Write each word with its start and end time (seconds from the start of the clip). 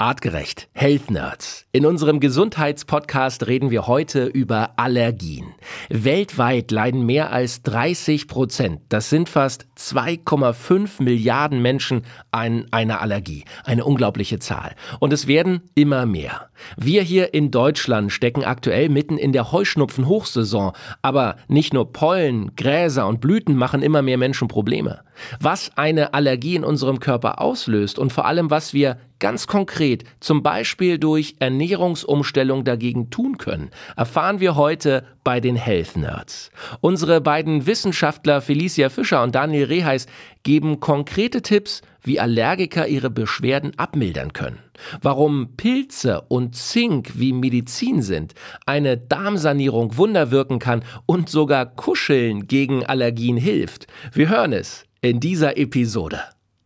Artgerecht. 0.00 0.70
Health 0.72 1.10
Nerds. 1.10 1.66
In 1.72 1.84
unserem 1.84 2.20
Gesundheitspodcast 2.20 3.46
reden 3.46 3.70
wir 3.70 3.86
heute 3.86 4.24
über 4.24 4.70
Allergien. 4.76 5.54
Weltweit 5.90 6.70
leiden 6.70 7.04
mehr 7.04 7.30
als 7.32 7.62
30 7.62 8.26
Prozent, 8.26 8.80
das 8.88 9.10
sind 9.10 9.28
fast 9.28 9.66
2,5 9.76 11.02
Milliarden 11.02 11.60
Menschen 11.60 12.06
an 12.30 12.64
einer 12.70 13.02
Allergie. 13.02 13.44
Eine 13.64 13.84
unglaubliche 13.84 14.38
Zahl. 14.38 14.74
Und 15.00 15.12
es 15.12 15.26
werden 15.26 15.60
immer 15.74 16.06
mehr. 16.06 16.48
Wir 16.78 17.02
hier 17.02 17.34
in 17.34 17.50
Deutschland 17.50 18.10
stecken 18.10 18.42
aktuell 18.42 18.88
mitten 18.88 19.18
in 19.18 19.32
der 19.32 19.52
Heuschnupfen-Hochsaison. 19.52 20.72
Aber 21.02 21.36
nicht 21.46 21.74
nur 21.74 21.92
Pollen, 21.92 22.56
Gräser 22.56 23.06
und 23.06 23.20
Blüten 23.20 23.54
machen 23.54 23.82
immer 23.82 24.00
mehr 24.00 24.16
Menschen 24.16 24.48
Probleme. 24.48 25.02
Was 25.40 25.72
eine 25.76 26.14
Allergie 26.14 26.56
in 26.56 26.64
unserem 26.64 27.00
Körper 27.00 27.40
auslöst 27.42 27.98
und 27.98 28.14
vor 28.14 28.24
allem, 28.24 28.50
was 28.50 28.72
wir 28.72 28.96
ganz 29.20 29.46
konkret, 29.46 30.04
zum 30.18 30.42
Beispiel 30.42 30.98
durch 30.98 31.36
Ernährungsumstellung 31.38 32.64
dagegen 32.64 33.10
tun 33.10 33.38
können, 33.38 33.70
erfahren 33.96 34.40
wir 34.40 34.56
heute 34.56 35.04
bei 35.22 35.40
den 35.40 35.56
Health 35.56 35.96
Nerds. 35.96 36.50
Unsere 36.80 37.20
beiden 37.20 37.66
Wissenschaftler 37.66 38.40
Felicia 38.40 38.88
Fischer 38.88 39.22
und 39.22 39.34
Daniel 39.34 39.66
Reheis 39.66 40.06
geben 40.42 40.80
konkrete 40.80 41.42
Tipps, 41.42 41.82
wie 42.02 42.18
Allergiker 42.18 42.88
ihre 42.88 43.10
Beschwerden 43.10 43.78
abmildern 43.78 44.32
können. 44.32 44.58
Warum 45.02 45.56
Pilze 45.56 46.22
und 46.22 46.56
Zink 46.56 47.12
wie 47.16 47.34
Medizin 47.34 48.00
sind, 48.02 48.34
eine 48.64 48.96
Darmsanierung 48.96 49.96
Wunder 49.98 50.30
wirken 50.30 50.58
kann 50.58 50.82
und 51.06 51.28
sogar 51.28 51.66
Kuscheln 51.66 52.46
gegen 52.46 52.86
Allergien 52.86 53.36
hilft. 53.36 53.86
Wir 54.12 54.30
hören 54.30 54.54
es 54.54 54.84
in 55.02 55.20
dieser 55.20 55.58
Episode. 55.58 56.20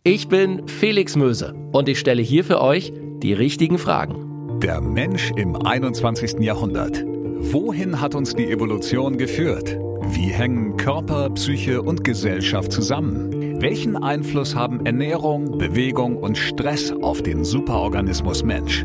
Ich 0.06 0.28
bin 0.28 0.68
Felix 0.68 1.16
Möse 1.16 1.54
und 1.72 1.88
ich 1.88 1.98
stelle 1.98 2.20
hier 2.20 2.44
für 2.44 2.60
euch 2.60 2.92
die 3.22 3.32
richtigen 3.32 3.78
Fragen. 3.78 4.60
Der 4.60 4.82
Mensch 4.82 5.32
im 5.34 5.56
21. 5.56 6.40
Jahrhundert. 6.40 7.02
Wohin 7.06 8.02
hat 8.02 8.14
uns 8.14 8.34
die 8.34 8.50
Evolution 8.50 9.16
geführt? 9.16 9.78
Wie 10.10 10.26
hängen 10.26 10.76
Körper, 10.76 11.30
Psyche 11.30 11.80
und 11.80 12.04
Gesellschaft 12.04 12.70
zusammen? 12.70 13.62
Welchen 13.62 13.96
Einfluss 13.96 14.54
haben 14.54 14.84
Ernährung, 14.84 15.56
Bewegung 15.56 16.18
und 16.18 16.36
Stress 16.36 16.92
auf 16.92 17.22
den 17.22 17.42
Superorganismus 17.42 18.44
Mensch? 18.44 18.84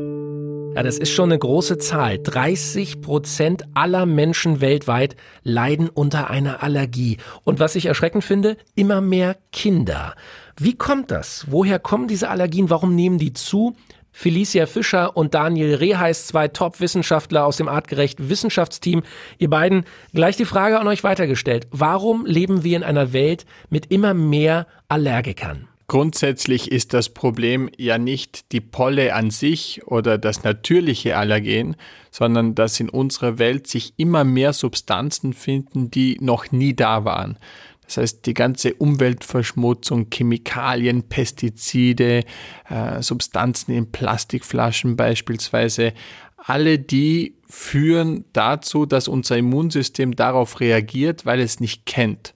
Ja, 0.73 0.83
das 0.83 0.97
ist 0.97 1.11
schon 1.11 1.29
eine 1.29 1.37
große 1.37 1.79
Zahl. 1.79 2.17
30 2.17 3.01
Prozent 3.01 3.63
aller 3.73 4.05
Menschen 4.05 4.61
weltweit 4.61 5.17
leiden 5.43 5.89
unter 5.89 6.29
einer 6.29 6.63
Allergie. 6.63 7.17
Und 7.43 7.59
was 7.59 7.75
ich 7.75 7.87
erschreckend 7.87 8.23
finde, 8.23 8.55
immer 8.73 9.01
mehr 9.01 9.35
Kinder. 9.51 10.15
Wie 10.57 10.77
kommt 10.77 11.11
das? 11.11 11.47
Woher 11.49 11.77
kommen 11.77 12.07
diese 12.07 12.29
Allergien? 12.29 12.69
Warum 12.69 12.95
nehmen 12.95 13.17
die 13.17 13.33
zu? 13.33 13.75
Felicia 14.13 14.65
Fischer 14.65 15.17
und 15.17 15.33
Daniel 15.33 15.75
Reheis, 15.75 16.27
zwei 16.27 16.47
Top-Wissenschaftler 16.47 17.45
aus 17.45 17.57
dem 17.57 17.67
artgerecht 17.67 18.29
Wissenschaftsteam. 18.29 19.03
Ihr 19.39 19.49
beiden 19.49 19.83
gleich 20.13 20.37
die 20.37 20.45
Frage 20.45 20.79
an 20.79 20.87
euch 20.87 21.03
weitergestellt. 21.03 21.67
Warum 21.71 22.25
leben 22.25 22.63
wir 22.63 22.77
in 22.77 22.83
einer 22.83 23.11
Welt 23.11 23.45
mit 23.69 23.91
immer 23.91 24.13
mehr 24.13 24.67
Allergikern? 24.87 25.67
Grundsätzlich 25.91 26.71
ist 26.71 26.93
das 26.93 27.09
Problem 27.09 27.69
ja 27.75 27.97
nicht 27.97 28.53
die 28.53 28.61
Polle 28.61 29.13
an 29.13 29.29
sich 29.29 29.81
oder 29.87 30.17
das 30.17 30.41
natürliche 30.41 31.17
Allergen, 31.17 31.75
sondern 32.11 32.55
dass 32.55 32.79
in 32.79 32.87
unserer 32.87 33.39
Welt 33.39 33.67
sich 33.67 33.93
immer 33.97 34.23
mehr 34.23 34.53
Substanzen 34.53 35.33
finden, 35.33 35.91
die 35.91 36.17
noch 36.21 36.53
nie 36.53 36.73
da 36.73 37.03
waren. 37.03 37.37
Das 37.83 37.97
heißt, 37.97 38.25
die 38.25 38.33
ganze 38.33 38.73
Umweltverschmutzung, 38.73 40.07
Chemikalien, 40.09 41.03
Pestizide, 41.09 42.23
äh, 42.69 43.01
Substanzen 43.01 43.73
in 43.73 43.91
Plastikflaschen 43.91 44.95
beispielsweise, 44.95 45.91
alle 46.37 46.79
die 46.79 47.35
führen 47.49 48.23
dazu, 48.31 48.85
dass 48.85 49.09
unser 49.09 49.37
Immunsystem 49.37 50.15
darauf 50.15 50.61
reagiert, 50.61 51.25
weil 51.25 51.41
es 51.41 51.59
nicht 51.59 51.85
kennt. 51.85 52.33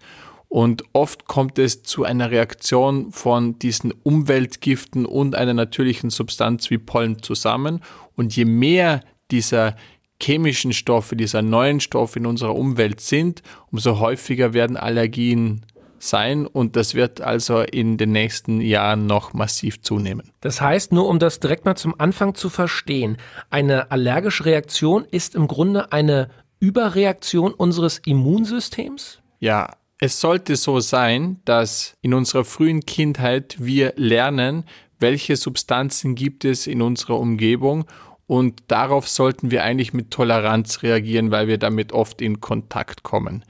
Und 0.55 0.85
oft 0.93 1.25
kommt 1.25 1.59
es 1.59 1.83
zu 1.83 2.05
einer 2.05 2.31
Reaktion 2.31 3.11
von 3.11 3.59
diesen 3.59 3.91
Umweltgiften 3.91 5.05
und 5.05 5.35
einer 5.35 5.53
natürlichen 5.53 6.11
Substanz 6.11 6.69
wie 6.69 6.77
Pollen 6.77 7.21
zusammen. 7.21 7.81
Und 8.15 8.37
je 8.37 8.45
mehr 8.45 9.01
dieser 9.31 9.75
chemischen 10.23 10.71
Stoffe, 10.71 11.17
dieser 11.17 11.41
neuen 11.41 11.81
Stoffe 11.81 12.19
in 12.19 12.25
unserer 12.25 12.55
Umwelt 12.55 13.01
sind, 13.01 13.43
umso 13.69 13.99
häufiger 13.99 14.53
werden 14.53 14.77
Allergien 14.77 15.65
sein 15.99 16.47
und 16.47 16.77
das 16.77 16.95
wird 16.95 17.19
also 17.19 17.59
in 17.59 17.97
den 17.97 18.13
nächsten 18.13 18.61
Jahren 18.61 19.07
noch 19.07 19.33
massiv 19.33 19.81
zunehmen. 19.81 20.31
Das 20.39 20.61
heißt, 20.61 20.93
nur 20.93 21.09
um 21.09 21.19
das 21.19 21.41
direkt 21.41 21.65
mal 21.65 21.75
zum 21.75 21.99
Anfang 21.99 22.33
zu 22.33 22.49
verstehen, 22.49 23.17
eine 23.49 23.91
allergische 23.91 24.45
Reaktion 24.45 25.03
ist 25.03 25.35
im 25.35 25.49
Grunde 25.49 25.91
eine 25.91 26.29
Überreaktion 26.61 27.53
unseres 27.53 27.99
Immunsystems? 28.05 29.19
Ja, 29.41 29.75
es 29.99 30.19
sollte 30.19 30.55
so 30.55 30.79
sein, 30.79 31.39
dass 31.45 31.95
in 32.01 32.13
unserer 32.13 32.45
frühen 32.45 32.85
Kindheit 32.85 33.55
wir 33.59 33.93
lernen, 33.95 34.65
welche 34.99 35.35
Substanzen 35.35 36.15
gibt 36.15 36.45
es 36.45 36.67
in 36.67 36.81
unserer 36.81 37.19
Umgebung 37.19 37.85
und 38.27 38.63
darauf 38.67 39.07
sollten 39.07 39.51
wir 39.51 39.63
eigentlich 39.63 39.93
mit 39.93 40.11
Toleranz 40.11 40.83
reagieren, 40.83 41.31
weil 41.31 41.47
wir 41.47 41.57
damit 41.57 41.91
oft 41.91 42.21
in 42.21 42.41
Kontakt 42.41 43.03
kommen. 43.03 43.45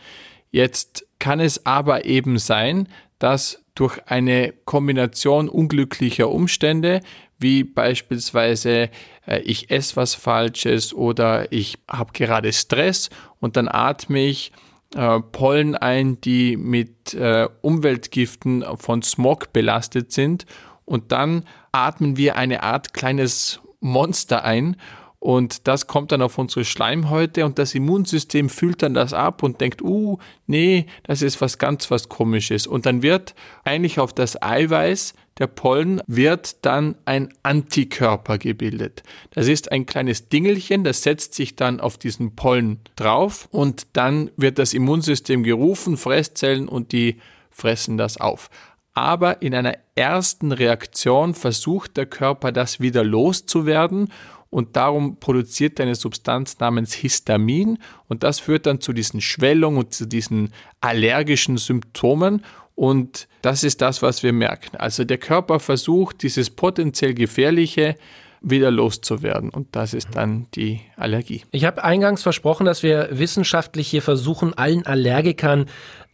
Jetzt 0.51 1.05
kann 1.19 1.39
es 1.39 1.65
aber 1.65 2.05
eben 2.05 2.37
sein, 2.37 2.87
dass 3.19 3.63
durch 3.73 3.99
eine 4.07 4.53
Kombination 4.65 5.49
unglücklicher 5.49 6.29
Umstände, 6.29 7.01
wie 7.37 7.63
beispielsweise 7.63 8.89
äh, 9.25 9.39
ich 9.41 9.69
esse 9.69 9.97
was 9.97 10.15
Falsches 10.15 10.93
oder 10.93 11.51
ich 11.51 11.77
habe 11.89 12.13
gerade 12.13 12.53
Stress 12.53 13.09
und 13.39 13.57
dann 13.57 13.67
atme 13.67 14.19
ich 14.19 14.51
äh, 14.93 15.19
Pollen 15.19 15.75
ein, 15.75 16.19
die 16.21 16.57
mit 16.57 17.13
äh, 17.13 17.47
Umweltgiften 17.61 18.63
von 18.77 19.01
Smog 19.01 19.53
belastet 19.53 20.11
sind. 20.11 20.45
Und 20.85 21.11
dann 21.11 21.43
atmen 21.71 22.17
wir 22.17 22.35
eine 22.35 22.63
Art 22.63 22.93
kleines 22.93 23.59
Monster 23.79 24.43
ein. 24.43 24.77
Und 25.25 25.67
das 25.67 25.87
kommt 25.87 26.11
dann 26.11 26.21
auf 26.21 26.37
unsere 26.37 26.65
Schleimhäute 26.65 27.45
und 27.45 27.57
das 27.57 27.73
Immunsystem 27.73 28.47
fühlt 28.47 28.83
dann 28.83 28.93
das 28.93 29.11
ab 29.11 29.41
und 29.41 29.59
denkt, 29.59 29.81
uh, 29.81 30.19
nee, 30.45 30.85
das 31.01 31.23
ist 31.23 31.41
was 31.41 31.57
ganz 31.57 31.89
was 31.89 32.09
komisches. 32.09 32.67
Und 32.67 32.85
dann 32.85 33.01
wird 33.01 33.33
eigentlich 33.63 33.97
auf 33.97 34.13
das 34.13 34.39
Eiweiß 34.39 35.15
der 35.39 35.47
Pollen 35.47 35.99
wird 36.05 36.63
dann 36.63 36.95
ein 37.05 37.33
Antikörper 37.41 38.37
gebildet. 38.37 39.01
Das 39.31 39.47
ist 39.47 39.71
ein 39.71 39.87
kleines 39.87 40.29
Dingelchen, 40.29 40.83
das 40.83 41.01
setzt 41.01 41.33
sich 41.33 41.55
dann 41.55 41.79
auf 41.79 41.97
diesen 41.97 42.35
Pollen 42.35 42.81
drauf 42.95 43.47
und 43.49 43.87
dann 43.93 44.29
wird 44.37 44.59
das 44.59 44.75
Immunsystem 44.75 45.41
gerufen, 45.41 45.97
Fresszellen 45.97 46.69
und 46.69 46.91
die 46.91 47.19
fressen 47.49 47.97
das 47.97 48.17
auf. 48.17 48.51
Aber 48.93 49.41
in 49.41 49.55
einer 49.55 49.75
ersten 49.95 50.51
Reaktion 50.51 51.33
versucht 51.33 51.97
der 51.97 52.05
Körper 52.05 52.51
das 52.51 52.79
wieder 52.79 53.03
loszuwerden 53.03 54.09
und 54.55 54.77
darum 54.77 55.17
produziert 55.19 55.81
er 55.81 55.85
eine 55.85 55.95
Substanz 55.95 56.59
namens 56.59 56.93
Histamin 56.93 57.77
und 58.07 58.23
das 58.23 58.39
führt 58.39 58.65
dann 58.65 58.79
zu 58.79 58.93
diesen 58.93 59.19
Schwellungen 59.19 59.79
und 59.79 59.93
zu 59.93 60.05
diesen 60.05 60.53
allergischen 60.79 61.57
Symptomen 61.57 62.41
und 62.73 63.27
das 63.41 63.65
ist 63.65 63.81
das, 63.81 64.01
was 64.01 64.23
wir 64.23 64.31
merken. 64.31 64.77
Also 64.77 65.03
der 65.03 65.17
Körper 65.17 65.59
versucht, 65.59 66.23
dieses 66.23 66.49
potenziell 66.51 67.13
gefährliche 67.13 67.97
wieder 68.41 68.71
loszuwerden. 68.71 69.49
Und 69.49 69.75
das 69.75 69.93
ist 69.93 70.09
dann 70.13 70.47
die 70.55 70.81
Allergie. 70.97 71.43
Ich 71.51 71.65
habe 71.65 71.83
eingangs 71.83 72.23
versprochen, 72.23 72.65
dass 72.65 72.83
wir 72.83 73.09
wissenschaftlich 73.11 73.87
hier 73.87 74.01
versuchen, 74.01 74.53
allen 74.57 74.85
Allergikern 74.85 75.65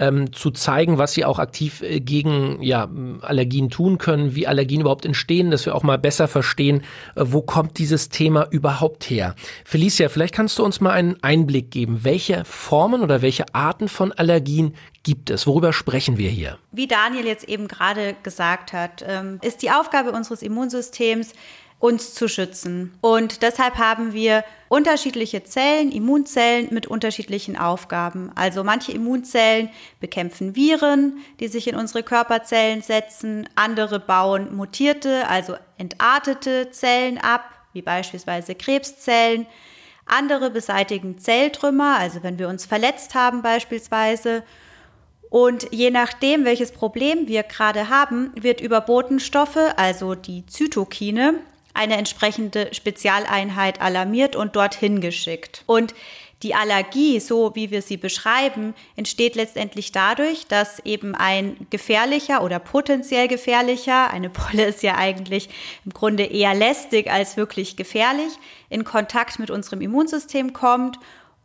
ähm, 0.02 0.34
zu 0.34 0.50
zeigen, 0.52 0.98
was 0.98 1.14
sie 1.14 1.24
auch 1.24 1.40
aktiv 1.40 1.82
äh, 1.84 2.00
gegen 2.00 2.62
ja, 2.62 2.90
Allergien 3.22 3.70
tun 3.70 4.00
können, 4.00 4.36
wie 4.36 4.48
Allergien 4.48 4.82
überhaupt 4.82 5.06
entstehen, 5.06 5.52
dass 5.52 5.66
wir 5.66 5.76
auch 5.76 5.84
mal 5.84 6.00
besser 6.00 6.28
verstehen, 6.28 6.82
äh, 7.16 7.24
wo 7.26 7.42
kommt 7.42 7.78
dieses 7.78 8.10
Thema 8.10 8.48
überhaupt 8.50 9.10
her. 9.10 9.36
Felicia, 9.64 10.10
vielleicht 10.10 10.34
kannst 10.34 10.58
du 10.58 10.66
uns 10.66 10.82
mal 10.82 10.92
einen 10.92 11.22
Einblick 11.22 11.70
geben. 11.70 12.00
Welche 12.04 12.44
Formen 12.46 13.02
oder 13.02 13.22
welche 13.22 13.54
Arten 13.54 13.88
von 13.88 14.12
Allergien 14.12 14.74
gibt 15.04 15.30
es? 15.30 15.46
Worüber 15.46 15.72
sprechen 15.72 16.18
wir 16.18 16.30
hier? 16.30 16.58
Wie 16.72 16.88
Daniel 16.88 17.26
jetzt 17.26 17.48
eben 17.48 17.68
gerade 17.68 18.16
gesagt 18.24 18.74
hat, 18.74 19.06
ähm, 19.08 19.40
ist 19.44 19.62
die 19.62 19.70
Aufgabe 19.70 20.12
unseres 20.12 20.42
Immunsystems, 20.42 21.34
uns 21.82 22.14
zu 22.14 22.28
schützen. 22.28 22.94
Und 23.02 23.42
deshalb 23.42 23.78
haben 23.78 24.14
wir 24.14 24.44
unterschiedliche 24.70 25.44
Zellen, 25.44 25.92
Immunzellen 25.92 26.68
mit 26.72 26.86
unterschiedlichen 26.86 27.58
Aufgaben. 27.58 28.32
Also 28.36 28.64
manche 28.64 28.92
Immunzellen 28.92 29.70
bekämpfen 30.00 30.56
Viren, 30.56 31.18
die 31.40 31.48
sich 31.48 31.68
in 31.68 31.76
unsere 31.76 32.04
Körperzellen 32.04 32.84
setzen, 32.84 33.50
andere 33.56 34.00
bauen 34.00 34.56
mutierte, 34.56 35.28
also 35.28 35.56
entartete 35.78 36.70
Zellen 36.70 37.18
ab, 37.18 37.44
wie 37.74 37.82
beispielsweise 37.82 38.54
Krebszellen. 38.54 39.48
Andere 40.06 40.52
beseitigen 40.52 41.18
Zelltrümmer, 41.18 41.98
also 41.98 42.22
wenn 42.22 42.38
wir 42.38 42.48
uns 42.48 42.66
verletzt 42.66 43.16
haben 43.16 43.42
beispielsweise. 43.42 44.44
Und 45.32 45.68
je 45.72 45.90
nachdem, 45.90 46.46
welches 46.46 46.74
Problem 46.74 47.28
wir 47.28 47.42
gerade 47.44 47.90
haben, 47.90 48.32
wird 48.36 48.62
über 48.62 48.82
Botenstoffe, 48.82 49.58
also 49.78 50.14
die 50.14 50.46
Zytokine, 50.46 51.40
eine 51.74 51.98
entsprechende 51.98 52.74
Spezialeinheit 52.74 53.82
alarmiert 53.82 54.36
und 54.36 54.56
dorthin 54.56 55.02
geschickt. 55.02 55.64
Und 55.66 55.94
die 56.44 56.56
Allergie, 56.56 57.20
so 57.20 57.54
wie 57.54 57.70
wir 57.70 57.84
sie 57.84 57.98
beschreiben, 57.98 58.74
entsteht 58.96 59.36
letztendlich 59.36 59.92
dadurch, 59.92 60.48
dass 60.48 60.80
eben 60.80 61.14
ein 61.14 61.68
gefährlicher 61.70 62.44
oder 62.44 62.58
potenziell 62.58 63.28
gefährlicher, 63.28 64.10
eine 64.10 64.30
Polle 64.30 64.66
ist 64.66 64.82
ja 64.82 64.96
eigentlich 64.96 65.50
im 65.86 65.94
Grunde 65.94 66.24
eher 66.24 66.56
lästig 66.56 67.12
als 67.12 67.38
wirklich 67.38 67.76
gefährlich, 67.78 68.34
in 68.70 68.84
Kontakt 68.84 69.38
mit 69.38 69.52
unserem 69.52 69.82
Immunsystem 69.82 70.52
kommt 70.54 70.98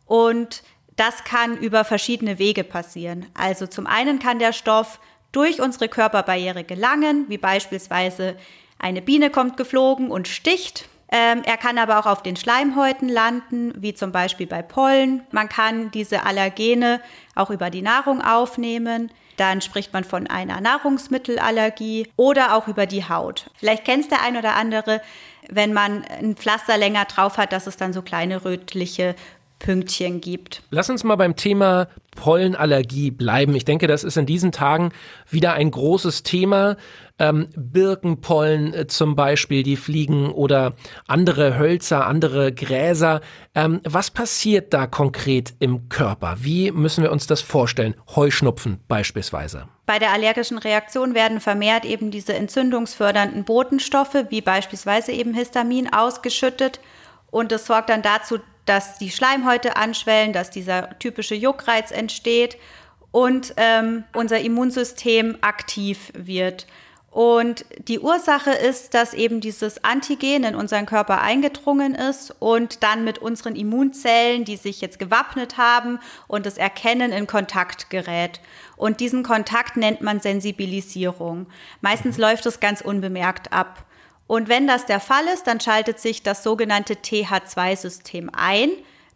und 0.07 0.63
das 0.95 1.23
kann 1.23 1.57
über 1.57 1.85
verschiedene 1.85 2.39
Wege 2.39 2.63
passieren. 2.63 3.27
Also 3.35 3.67
zum 3.67 3.85
einen 3.85 4.17
kann 4.17 4.39
der 4.39 4.51
Stoff 4.51 4.99
durch 5.31 5.61
unsere 5.61 5.89
Körperbarriere 5.89 6.63
gelangen, 6.63 7.25
wie 7.27 7.37
beispielsweise 7.37 8.35
eine 8.79 9.01
Biene 9.01 9.29
kommt 9.29 9.57
geflogen 9.57 10.11
und 10.11 10.27
sticht. 10.27 10.87
Ähm, 11.09 11.41
er 11.45 11.57
kann 11.57 11.77
aber 11.77 11.99
auch 11.99 12.05
auf 12.05 12.21
den 12.21 12.35
Schleimhäuten 12.35 13.07
landen, 13.07 13.73
wie 13.77 13.93
zum 13.93 14.11
Beispiel 14.11 14.47
bei 14.47 14.61
Pollen. 14.61 15.21
Man 15.31 15.47
kann 15.47 15.89
diese 15.91 16.25
Allergene 16.25 17.01
auch 17.35 17.49
über 17.49 17.69
die 17.69 17.81
Nahrung 17.81 18.21
aufnehmen. 18.21 19.09
Dann 19.37 19.61
spricht 19.61 19.93
man 19.93 20.03
von 20.03 20.27
einer 20.27 20.59
Nahrungsmittelallergie 20.59 22.11
oder 22.17 22.55
auch 22.55 22.67
über 22.67 22.87
die 22.87 23.07
Haut. 23.07 23.51
Vielleicht 23.55 23.85
kennst 23.85 24.11
der 24.11 24.21
ein 24.21 24.35
oder 24.35 24.55
andere, 24.55 25.01
wenn 25.49 25.73
man 25.73 26.03
ein 26.05 26.35
Pflaster 26.35 26.77
länger 26.77 27.05
drauf 27.05 27.37
hat, 27.37 27.53
dass 27.53 27.67
es 27.67 27.77
dann 27.77 27.93
so 27.93 28.01
kleine 28.01 28.43
rötliche 28.43 29.15
Pünktchen 29.59 30.21
gibt. 30.21 30.63
Lass 30.69 30.89
uns 30.89 31.03
mal 31.03 31.15
beim 31.15 31.35
Thema 31.35 31.87
Pollenallergie 32.15 33.11
bleiben. 33.11 33.55
Ich 33.55 33.65
denke, 33.65 33.87
das 33.87 34.03
ist 34.03 34.17
in 34.17 34.25
diesen 34.25 34.51
Tagen 34.51 34.91
wieder 35.29 35.53
ein 35.53 35.71
großes 35.71 36.23
Thema. 36.23 36.77
Ähm, 37.19 37.47
Birkenpollen 37.55 38.73
äh, 38.73 38.87
zum 38.87 39.15
Beispiel, 39.15 39.63
die 39.63 39.75
fliegen 39.75 40.31
oder 40.31 40.73
andere 41.07 41.57
Hölzer, 41.57 42.05
andere 42.05 42.53
Gräser. 42.53 43.21
Ähm, 43.55 43.81
was 43.83 44.11
passiert 44.11 44.73
da 44.73 44.87
konkret 44.87 45.53
im 45.59 45.89
Körper? 45.89 46.37
Wie 46.39 46.71
müssen 46.71 47.03
wir 47.03 47.11
uns 47.11 47.27
das 47.27 47.41
vorstellen? 47.41 47.95
Heuschnupfen 48.15 48.79
beispielsweise. 48.87 49.67
Bei 49.85 49.99
der 49.99 50.11
allergischen 50.11 50.57
Reaktion 50.57 51.15
werden 51.15 51.39
vermehrt 51.39 51.85
eben 51.85 52.11
diese 52.11 52.33
entzündungsfördernden 52.33 53.45
Botenstoffe, 53.45 54.25
wie 54.29 54.41
beispielsweise 54.41 55.11
eben 55.11 55.33
Histamin, 55.33 55.91
ausgeschüttet. 55.91 56.79
Und 57.31 57.51
das 57.51 57.65
sorgt 57.65 57.89
dann 57.89 58.01
dazu, 58.01 58.39
dass 58.67 58.99
die 58.99 59.09
Schleimhäute 59.09 59.75
anschwellen, 59.75 60.33
dass 60.33 60.51
dieser 60.51 60.99
typische 60.99 61.35
Juckreiz 61.35 61.91
entsteht 61.91 62.57
und 63.11 63.53
ähm, 63.57 64.03
unser 64.13 64.39
Immunsystem 64.39 65.37
aktiv 65.41 66.11
wird. 66.13 66.67
Und 67.09 67.65
die 67.87 67.99
Ursache 67.99 68.51
ist, 68.51 68.93
dass 68.93 69.15
eben 69.15 69.41
dieses 69.41 69.83
Antigen 69.83 70.43
in 70.43 70.53
unseren 70.53 70.85
Körper 70.85 71.19
eingedrungen 71.19 71.95
ist 71.95 72.35
und 72.37 72.83
dann 72.83 73.03
mit 73.03 73.17
unseren 73.17 73.55
Immunzellen, 73.55 74.45
die 74.45 74.55
sich 74.55 74.81
jetzt 74.81 74.99
gewappnet 74.99 75.57
haben 75.57 75.97
und 76.27 76.45
es 76.45 76.59
erkennen, 76.59 77.11
in 77.11 77.25
Kontakt 77.25 77.89
gerät. 77.89 78.39
Und 78.75 78.99
diesen 78.99 79.23
Kontakt 79.23 79.77
nennt 79.77 80.01
man 80.01 80.19
Sensibilisierung. 80.19 81.47
Meistens 81.81 82.19
läuft 82.19 82.45
es 82.45 82.59
ganz 82.59 82.81
unbemerkt 82.81 83.51
ab. 83.51 83.86
Und 84.27 84.49
wenn 84.49 84.67
das 84.67 84.85
der 84.85 84.99
Fall 84.99 85.25
ist, 85.33 85.47
dann 85.47 85.59
schaltet 85.59 85.99
sich 85.99 86.21
das 86.21 86.43
sogenannte 86.43 86.95
TH2-System 86.95 88.29
ein. 88.33 88.69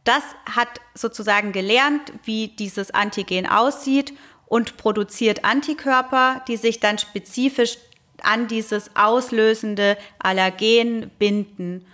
Das 0.04 0.24
hat 0.56 0.70
sozusagen 0.96 1.52
gelernt, 1.52 2.14
wie 2.24 2.48
dieses 2.48 2.92
Antigen 2.92 3.46
aussieht 3.46 4.14
und 4.48 4.78
produziert 4.78 5.46
Antikörper, 5.46 6.42
die 6.48 6.58
sich 6.58 6.80
dann 6.80 6.98
spezifisch 6.98 7.78
an 8.24 8.48
dieses 8.48 8.96
auslösende 8.96 9.98
Allergen 10.20 11.12
binden. 11.20 11.86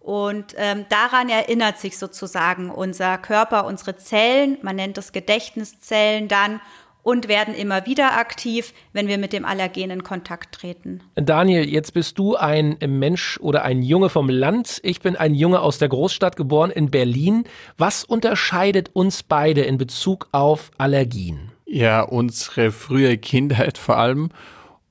Und 0.00 0.54
ähm, 0.58 0.84
daran 0.90 1.30
erinnert 1.30 1.78
sich 1.78 1.96
sozusagen 1.96 2.70
unser 2.70 3.16
Körper, 3.16 3.64
unsere 3.64 3.96
Zellen, 3.96 4.58
man 4.60 4.76
nennt 4.76 4.98
das 4.98 5.12
Gedächtniszellen 5.12 6.28
dann, 6.28 6.60
und 7.04 7.28
werden 7.28 7.54
immer 7.54 7.86
wieder 7.86 8.18
aktiv, 8.18 8.72
wenn 8.92 9.06
wir 9.06 9.18
mit 9.18 9.32
dem 9.32 9.44
Allergen 9.44 9.90
in 9.90 10.02
Kontakt 10.02 10.56
treten. 10.56 11.00
Daniel, 11.14 11.68
jetzt 11.68 11.94
bist 11.94 12.18
du 12.18 12.34
ein 12.34 12.76
Mensch 12.84 13.38
oder 13.40 13.62
ein 13.62 13.82
Junge 13.82 14.08
vom 14.08 14.28
Land. 14.28 14.80
Ich 14.82 15.00
bin 15.00 15.14
ein 15.14 15.34
Junge 15.34 15.60
aus 15.60 15.78
der 15.78 15.88
Großstadt, 15.88 16.34
geboren 16.34 16.70
in 16.70 16.90
Berlin. 16.90 17.44
Was 17.76 18.04
unterscheidet 18.04 18.90
uns 18.94 19.22
beide 19.22 19.60
in 19.60 19.78
Bezug 19.78 20.28
auf 20.32 20.72
Allergien? 20.78 21.52
Ja, 21.66 22.00
unsere 22.02 22.72
frühe 22.72 23.18
Kindheit 23.18 23.78
vor 23.78 23.98
allem. 23.98 24.30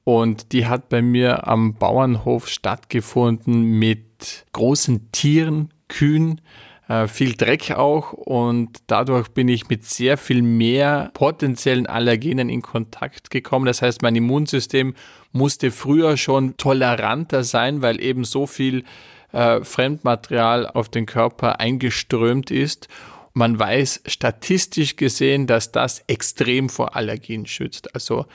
Und 0.03 0.51
die 0.51 0.67
hat 0.67 0.89
bei 0.89 1.01
mir 1.01 1.47
am 1.47 1.75
Bauernhof 1.75 2.47
stattgefunden 2.47 3.63
mit 3.79 4.45
großen 4.51 5.11
Tieren, 5.11 5.69
Kühen, 5.87 6.41
äh, 6.93 7.07
viel 7.07 7.33
Dreck 7.33 7.71
auch 7.71 8.13
und 8.13 8.69
dadurch 8.87 9.29
bin 9.29 9.47
ich 9.47 9.69
mit 9.69 9.85
sehr 9.85 10.17
viel 10.17 10.41
mehr 10.41 11.11
potenziellen 11.13 11.87
Allergenen 11.87 12.49
in 12.49 12.61
Kontakt 12.61 13.29
gekommen. 13.29 13.65
Das 13.65 13.81
heißt, 13.81 14.01
mein 14.01 14.15
Immunsystem 14.15 14.93
musste 15.31 15.71
früher 15.71 16.17
schon 16.17 16.55
toleranter 16.57 17.43
sein, 17.43 17.81
weil 17.81 18.01
eben 18.01 18.25
so 18.25 18.45
viel 18.45 18.83
äh, 19.31 19.63
Fremdmaterial 19.63 20.67
auf 20.67 20.89
den 20.89 21.05
Körper 21.05 21.59
eingeströmt 21.59 22.51
ist. 22.51 22.87
Man 23.33 23.57
weiß 23.57 24.03
statistisch 24.05 24.95
gesehen, 24.95 25.47
dass 25.47 25.71
das 25.71 26.03
extrem 26.05 26.69
vor 26.69 26.95
Allergien 26.95 27.47
schützt. 27.47 27.95
Also 27.95 28.27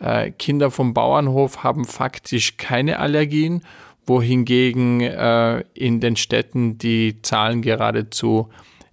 äh, 0.00 0.30
Kinder 0.30 0.70
vom 0.70 0.94
Bauernhof 0.94 1.62
haben 1.62 1.84
faktisch 1.84 2.56
keine 2.56 2.98
Allergien 2.98 3.62
wohingegen 4.06 5.00
äh, 5.00 5.64
in 5.74 6.00
den 6.00 6.16
Städten 6.16 6.78
die 6.78 7.20
Zahlen 7.22 7.62
geradezu 7.62 8.48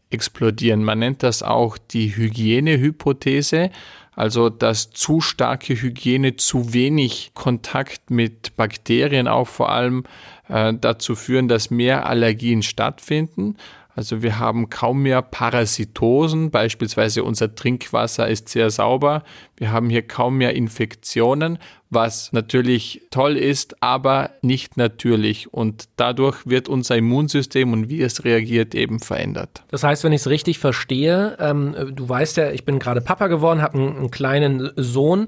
explodieren. 0.10 0.84
Man 0.84 1.00
nennt 1.00 1.24
das 1.24 1.44
auch 1.44 1.78
die 1.78 2.16
Hygienehypothese, 2.16 3.72
also 4.16 4.50
dass 4.50 4.92
zu 4.92 5.22
starke 5.22 5.74
Hygiene, 5.74 6.36
zu 6.36 6.74
wenig 6.74 7.32
Kontakt 7.34 8.12
mit 8.12 8.56
Bakterien 8.56 9.28
auch 9.28 9.48
vor 9.48 9.72
allem 9.72 10.04
äh, 10.50 10.74
dazu 10.74 11.16
führen, 11.16 11.48
dass 11.48 11.72
mehr 11.72 12.06
Allergien 12.06 12.62
stattfinden. 12.62 13.58
Also 13.96 14.24
wir 14.24 14.40
haben 14.40 14.70
kaum 14.70 15.04
mehr 15.04 15.22
Parasitosen, 15.22 16.50
beispielsweise 16.50 17.24
unser 17.24 17.54
Trinkwasser 17.54 18.28
ist 18.28 18.50
sehr 18.50 18.72
sauber. 18.72 19.24
Wir 19.56 19.72
haben 19.72 19.90
hier 19.90 20.02
kaum 20.02 20.38
mehr 20.38 20.56
Infektionen, 20.56 21.60
was 21.92 22.34
natürlich 22.34 23.04
toll 23.12 23.38
ist, 23.38 23.82
aber 23.84 24.32
nicht 24.42 24.78
natürlich. 24.78 25.54
Und 25.54 25.86
dadurch 25.96 26.48
wird 26.48 26.70
unser 26.70 26.98
Immunsystem 26.98 27.72
und 27.72 27.88
wie 27.88 28.02
es 28.02 28.26
reagiert 28.26 28.74
eben 28.74 29.00
verändert. 29.00 29.64
Das 29.70 29.84
heißt, 29.84 30.04
wenn 30.04 30.12
ich 30.12 30.22
es 30.22 30.28
richtig 30.28 30.58
verstehe, 30.58 31.38
ähm, 31.40 31.76
du 31.94 32.10
weißt 32.10 32.38
ja, 32.38 32.50
ich 32.50 32.66
bin 32.66 32.80
gerade 32.80 33.02
Papa 33.02 33.28
geworden, 33.28 33.62
habe 33.62 33.78
einen, 33.78 33.98
einen 33.98 34.12
kleinen 34.12 34.72
Sohn. 34.76 35.28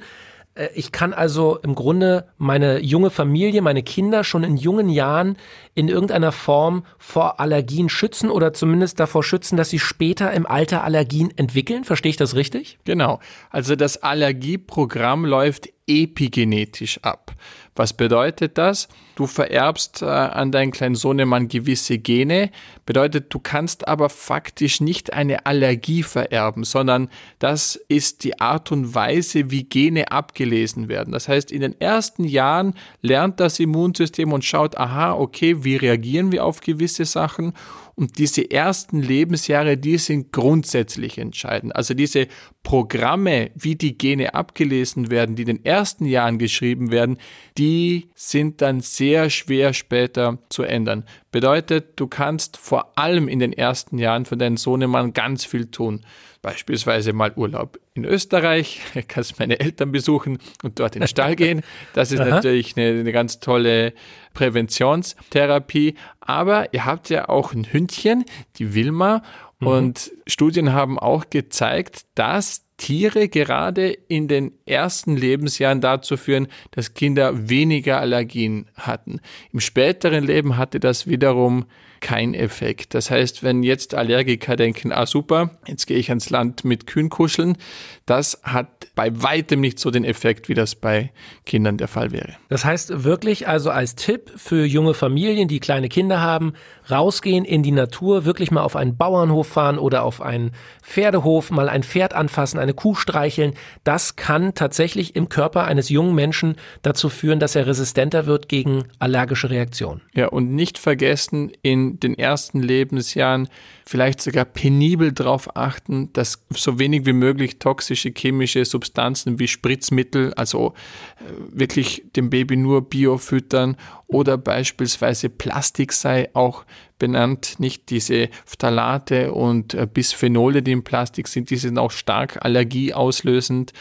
Äh, 0.56 0.70
ich 0.74 0.92
kann 0.92 1.14
also 1.14 1.58
im 1.58 1.76
Grunde 1.76 2.28
meine 2.38 2.80
junge 2.80 3.12
Familie, 3.12 3.62
meine 3.62 3.84
Kinder 3.84 4.24
schon 4.24 4.44
in 4.44 4.58
jungen 4.58 4.90
Jahren 4.90 5.38
in 5.76 5.88
irgendeiner 5.88 6.32
Form 6.32 6.86
vor 6.98 7.40
Allergien 7.40 7.90
schützen 7.90 8.32
oder 8.32 8.54
zumindest 8.54 9.00
davor 9.00 9.24
schützen, 9.24 9.58
dass 9.58 9.70
sie 9.70 9.80
später 9.80 10.32
im 10.32 10.46
Alter 10.46 10.84
Allergien 10.84 11.32
entwickeln. 11.38 11.84
Verstehe 11.84 12.10
ich 12.10 12.18
das 12.18 12.36
richtig? 12.36 12.80
Genau. 12.86 13.20
Also 13.52 13.76
das 13.76 14.02
Allergieprogramm 14.02 15.26
läuft 15.26 15.70
epigenetisch 15.88 17.00
ab. 17.04 17.34
Was 17.76 17.92
bedeutet 17.92 18.58
das? 18.58 18.88
Du 19.16 19.28
vererbst 19.28 20.02
äh, 20.02 20.06
an 20.06 20.52
deinen 20.52 20.72
kleinen 20.72 20.96
Sohnemann 20.96 21.50
gewisse 21.50 21.98
Gene, 21.98 22.50
bedeutet, 22.86 23.34
du 23.34 23.40
kannst 23.40 23.88
aber 23.88 24.10
faktisch 24.10 24.80
nicht 24.80 25.14
eine 25.14 25.46
Allergie 25.46 26.04
vererben, 26.04 26.64
sondern 26.64 27.10
das 27.40 27.76
ist 27.88 28.24
die 28.24 28.40
Art 28.40 28.72
und 28.72 28.96
Weise, 28.96 29.52
wie 29.52 29.64
Gene 29.64 30.12
abgelesen 30.12 30.88
werden. 30.88 31.12
Das 31.12 31.28
heißt, 31.28 31.52
in 31.52 31.62
den 31.62 31.80
ersten 31.80 32.24
Jahren 32.24 32.76
lernt 33.02 33.40
das 33.40 33.60
Immunsystem 33.60 34.32
und 34.32 34.46
schaut, 34.46 34.78
aha, 34.78 35.14
okay, 35.14 35.64
wie 35.64 35.76
reagieren 35.76 36.32
wir 36.32 36.46
auf 36.46 36.62
gewisse 36.62 37.06
Sachen 37.06 37.54
Und 37.96 38.18
diese 38.18 38.52
ersten 38.52 39.02
Lebensjahre, 39.02 39.78
die 39.78 39.98
sind 39.98 40.34
grundsätzlich 40.34 41.18
entscheidend. 41.18 41.76
Also 41.76 41.94
diese 41.94 42.28
Programme, 42.66 43.52
wie 43.54 43.76
die 43.76 43.96
Gene 43.96 44.34
abgelesen 44.34 45.12
werden, 45.12 45.36
die 45.36 45.44
in 45.44 45.48
den 45.48 45.66
ersten 45.66 46.04
Jahren 46.04 46.40
geschrieben 46.40 46.90
werden, 46.90 47.20
die 47.60 48.10
sind 48.16 48.60
dann 48.60 48.82
sehr 48.82 49.30
schwer 49.30 49.72
später 49.72 50.40
zu 50.50 50.64
ändern. 50.64 51.06
Bedeutet, 51.32 52.00
du 52.00 52.08
kannst 52.08 52.58
vor 52.58 52.98
allem 52.98 53.28
in 53.28 53.38
den 53.38 53.54
ersten 53.54 54.00
Jahren 54.00 54.26
für 54.26 54.36
deinen 54.36 54.58
Sohnemann 54.58 55.14
ganz 55.14 55.46
viel 55.46 55.68
tun. 55.68 56.02
Beispielsweise 56.42 57.14
mal 57.14 57.34
Urlaub 57.36 57.80
in 57.94 58.04
Österreich, 58.04 58.82
kannst 59.08 59.38
meine 59.38 59.60
Eltern 59.60 59.92
besuchen 59.92 60.40
und 60.64 60.80
dort 60.80 60.96
in 60.96 61.02
den 61.02 61.08
Stall 61.08 61.36
gehen. 61.38 61.62
Das 61.94 62.12
ist 62.12 62.20
natürlich 62.20 62.76
eine, 62.78 63.00
eine 63.00 63.12
ganz 63.12 63.40
tolle 63.40 63.94
Präventionstherapie. 64.34 65.96
Aber 66.20 66.74
ihr 66.74 66.86
habt 66.86 67.10
ja 67.10 67.30
auch 67.30 67.54
ein 67.54 67.72
Hündchen, 67.72 68.26
die 68.58 68.74
Wilma. 68.74 69.22
Mhm. 69.60 69.68
Und 69.68 70.12
Studien 70.28 70.74
haben 70.74 71.00
auch 71.00 71.30
gezeigt, 71.30 72.02
dass 72.16 72.66
Tiere 72.78 73.30
gerade 73.30 73.90
in 73.90 74.28
den 74.28 74.52
ersten 74.66 75.16
Lebensjahren 75.16 75.80
dazu 75.80 76.18
führen, 76.18 76.48
dass 76.72 76.94
Kinder 76.94 77.50
weniger 77.50 78.00
Allergien 78.02 78.66
hatten. 78.76 79.22
Im 79.54 79.62
späteren 79.62 80.26
Leben 80.26 80.58
hatte 80.58 80.80
das 80.80 81.08
wiederum 81.08 81.66
kein 82.06 82.36
Effekt. 82.36 82.94
Das 82.94 83.10
heißt, 83.10 83.42
wenn 83.42 83.64
jetzt 83.64 83.96
Allergiker 83.96 84.56
denken, 84.56 84.92
ah 84.92 85.08
super, 85.08 85.50
jetzt 85.66 85.88
gehe 85.88 85.98
ich 85.98 86.10
ans 86.10 86.30
Land 86.30 86.64
mit 86.64 86.86
Kühen 86.86 87.10
kuscheln, 87.10 87.58
das 88.06 88.40
hat 88.44 88.68
bei 88.94 89.10
weitem 89.24 89.60
nicht 89.60 89.80
so 89.80 89.90
den 89.90 90.06
Effekt, 90.06 90.48
wie 90.48 90.54
das 90.54 90.76
bei 90.76 91.12
Kindern 91.48 91.78
der 91.78 91.88
Fall 91.88 92.12
wäre. 92.12 92.36
Das 92.48 92.64
heißt 92.64 93.04
wirklich 93.04 93.48
also 93.48 93.72
als 93.72 93.96
Tipp 93.96 94.32
für 94.36 94.66
junge 94.66 94.94
Familien, 94.94 95.48
die 95.48 95.60
kleine 95.60 95.90
Kinder 95.90 96.22
haben, 96.22 96.54
rausgehen 96.92 97.44
in 97.44 97.64
die 97.64 97.72
Natur, 97.72 98.24
wirklich 98.24 98.52
mal 98.52 98.62
auf 98.62 98.76
einen 98.76 98.96
Bauernhof 98.96 99.48
fahren 99.48 99.80
oder 99.80 100.04
auf 100.04 100.22
einen 100.22 100.52
Pferdehof, 100.84 101.50
mal 101.50 101.70
ein 101.70 101.82
Pferd 101.82 102.14
anfassen, 102.14 102.60
eine 102.60 102.76
Kuh 102.76 102.94
streicheln. 102.94 103.56
Das 103.84 104.16
kann 104.16 104.54
tatsächlich 104.54 105.16
im 105.16 105.28
Körper 105.28 105.64
eines 105.64 105.90
jungen 105.90 106.14
Menschen 106.14 106.56
dazu 106.84 107.10
führen, 107.10 107.40
dass 107.40 107.56
er 107.56 107.66
resistenter 107.66 108.28
wird 108.28 108.48
gegen 108.48 108.84
allergische 109.00 109.50
Reaktionen. 109.50 110.02
Ja, 110.14 110.28
und 110.28 110.54
nicht 110.54 110.78
vergessen, 110.78 111.52
in 111.64 111.95
den 112.00 112.18
ersten 112.18 112.62
Lebensjahren 112.62 113.48
vielleicht 113.86 114.22
sogar 114.22 114.46
penibel 114.46 115.12
darauf 115.12 115.56
achten, 115.56 116.12
dass 116.14 116.44
so 116.50 116.80
wenig 116.80 117.06
wie 117.06 117.14
möglich 117.14 117.60
toxische 117.60 118.12
chemische 118.16 118.66
Substanzen 118.66 119.40
wie 119.40 119.48
Spritzmittel, 119.48 120.34
also 120.34 120.74
äh, 121.20 121.24
wirklich 121.60 122.04
dem 122.16 122.30
Baby 122.30 122.58
nur 122.58 122.90
Bio 122.90 123.18
füttern 123.18 123.78
oder 124.08 124.38
beispielsweise 124.38 125.30
Plastik 125.30 125.94
sei 125.94 126.30
auch 126.34 126.66
benannt, 126.98 127.60
nicht 127.60 127.90
diese 127.90 128.30
Phthalate 128.46 129.34
und 129.34 129.74
äh, 129.74 129.88
Bisphenole, 129.92 130.62
die 130.62 130.72
im 130.72 130.84
Plastik 130.84 131.28
sind, 131.28 131.50
die 131.50 131.58
sind 131.58 131.78
auch 131.78 131.92
stark 131.92 132.44
allergieauslösend. 132.44 133.74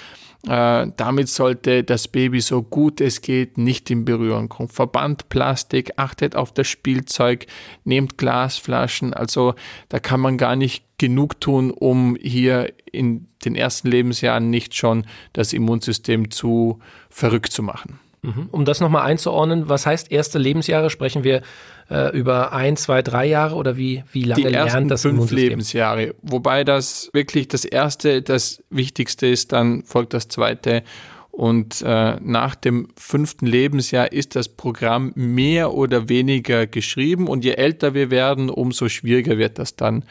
Äh, 0.46 0.88
damit 0.96 1.28
sollte 1.28 1.84
das 1.84 2.06
Baby 2.08 2.40
so 2.40 2.62
gut 2.62 3.00
es 3.00 3.22
geht 3.22 3.56
nicht 3.56 3.90
in 3.90 4.04
Berührung 4.04 4.48
kommen. 4.48 4.68
Verband 4.68 5.28
Plastik, 5.28 5.92
achtet 5.96 6.36
auf 6.36 6.52
das 6.52 6.68
Spielzeug, 6.68 7.46
nehmt 7.84 8.18
Glasflaschen. 8.18 9.14
Also 9.14 9.54
da 9.88 9.98
kann 10.00 10.20
man 10.20 10.36
gar 10.36 10.56
nicht 10.56 10.84
genug 10.98 11.40
tun, 11.40 11.70
um 11.70 12.16
hier 12.20 12.72
in 12.92 13.26
den 13.44 13.56
ersten 13.56 13.88
Lebensjahren 13.88 14.50
nicht 14.50 14.74
schon 14.74 15.06
das 15.32 15.52
Immunsystem 15.52 16.30
zu 16.30 16.78
verrückt 17.08 17.52
zu 17.52 17.62
machen. 17.62 17.98
Mhm. 18.25 18.49
Um 18.50 18.64
das 18.64 18.81
nochmal 18.81 19.02
einzuordnen, 19.02 19.69
was 19.69 19.85
heißt 19.85 20.11
erste 20.11 20.38
Lebensjahre? 20.38 20.88
Sprechen 20.88 21.25
wir 21.25 21.43
äh, 21.90 22.16
über 22.16 22.52
ein, 22.52 22.76
zwei, 22.76 23.02
drei 23.02 23.26
Jahre 23.26 23.54
oder 23.54 23.76
wie, 23.76 24.02
wie 24.12 24.23
lange 24.25 24.43
Die 24.43 24.49
lernt 24.49 24.90
das 24.90 25.02
fünf 25.02 25.14
Immunsystem? 25.14 25.49
Lebensjahre. 25.50 26.14
Wobei 26.23 26.64
das 26.64 27.11
wirklich 27.12 27.49
das 27.49 27.64
erste, 27.66 28.23
das 28.23 28.62
Wichtigste 28.71 29.26
ist, 29.26 29.52
dann 29.52 29.83
folgt 29.85 30.14
das 30.14 30.28
zweite. 30.28 30.83
Und 31.31 31.83
äh, 31.85 32.16
nach 32.21 32.54
dem 32.54 32.88
fünften 32.97 33.47
Lebensjahr 33.47 34.12
ist 34.12 34.37
das 34.37 34.49
Programm 34.49 35.11
mehr 35.16 35.75
oder 35.75 36.09
weniger 36.09 36.66
geschrieben. 36.69 37.26
Und 37.26 37.45
je 37.45 37.54
älter 37.54 37.93
wir 37.93 38.11
werden, 38.11 38.49
umso 38.49 38.88
schwieriger 38.88 39.37
wird 39.37 39.59
das 39.59 39.75
dann 39.75 40.04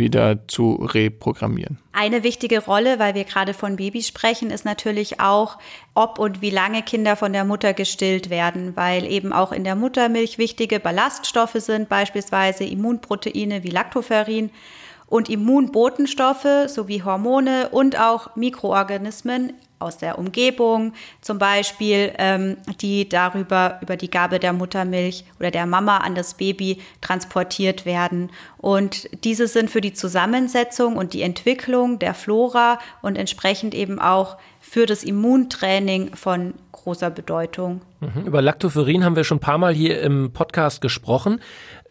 wieder 0.00 0.48
zu 0.48 0.72
reprogrammieren. 0.72 1.78
Eine 1.92 2.24
wichtige 2.24 2.64
Rolle, 2.64 2.98
weil 2.98 3.14
wir 3.14 3.22
gerade 3.22 3.54
von 3.54 3.76
Babys 3.76 4.08
sprechen, 4.08 4.50
ist 4.50 4.64
natürlich 4.64 5.20
auch, 5.20 5.58
ob 5.94 6.18
und 6.18 6.42
wie 6.42 6.50
lange 6.50 6.82
Kinder 6.82 7.14
von 7.14 7.32
der 7.32 7.44
Mutter 7.44 7.72
gestillt 7.72 8.30
werden, 8.30 8.74
weil 8.74 9.04
eben 9.04 9.32
auch 9.32 9.52
in 9.52 9.62
der 9.62 9.76
Muttermilch 9.76 10.38
wichtige 10.38 10.80
Ballaststoffe 10.80 11.54
sind, 11.54 11.88
beispielsweise 11.88 12.64
Immunproteine 12.64 13.62
wie 13.62 13.70
Lactoferrin 13.70 14.50
und 15.06 15.28
Immunbotenstoffe 15.28 16.68
sowie 16.68 17.02
Hormone 17.02 17.68
und 17.70 18.00
auch 18.00 18.34
Mikroorganismen 18.34 19.52
aus 19.80 19.98
der 19.98 20.18
Umgebung, 20.18 20.92
zum 21.20 21.38
Beispiel, 21.38 22.12
ähm, 22.18 22.56
die 22.80 23.08
darüber 23.08 23.78
über 23.82 23.96
die 23.96 24.10
Gabe 24.10 24.38
der 24.38 24.52
Muttermilch 24.52 25.24
oder 25.38 25.50
der 25.50 25.66
Mama 25.66 25.98
an 25.98 26.14
das 26.14 26.34
Baby 26.34 26.80
transportiert 27.00 27.86
werden. 27.86 28.30
Und 28.58 29.08
diese 29.24 29.48
sind 29.48 29.70
für 29.70 29.80
die 29.80 29.94
Zusammensetzung 29.94 30.96
und 30.96 31.14
die 31.14 31.22
Entwicklung 31.22 31.98
der 31.98 32.14
Flora 32.14 32.78
und 33.02 33.16
entsprechend 33.16 33.74
eben 33.74 33.98
auch 33.98 34.36
für 34.60 34.86
das 34.86 35.02
Immuntraining 35.02 36.14
von 36.14 36.54
großer 36.72 37.10
Bedeutung. 37.10 37.80
Mhm. 38.00 38.26
Über 38.26 38.42
Lactoferrin 38.42 39.04
haben 39.04 39.16
wir 39.16 39.24
schon 39.24 39.38
ein 39.38 39.40
paar 39.40 39.58
Mal 39.58 39.74
hier 39.74 40.00
im 40.02 40.32
Podcast 40.32 40.80
gesprochen. 40.80 41.40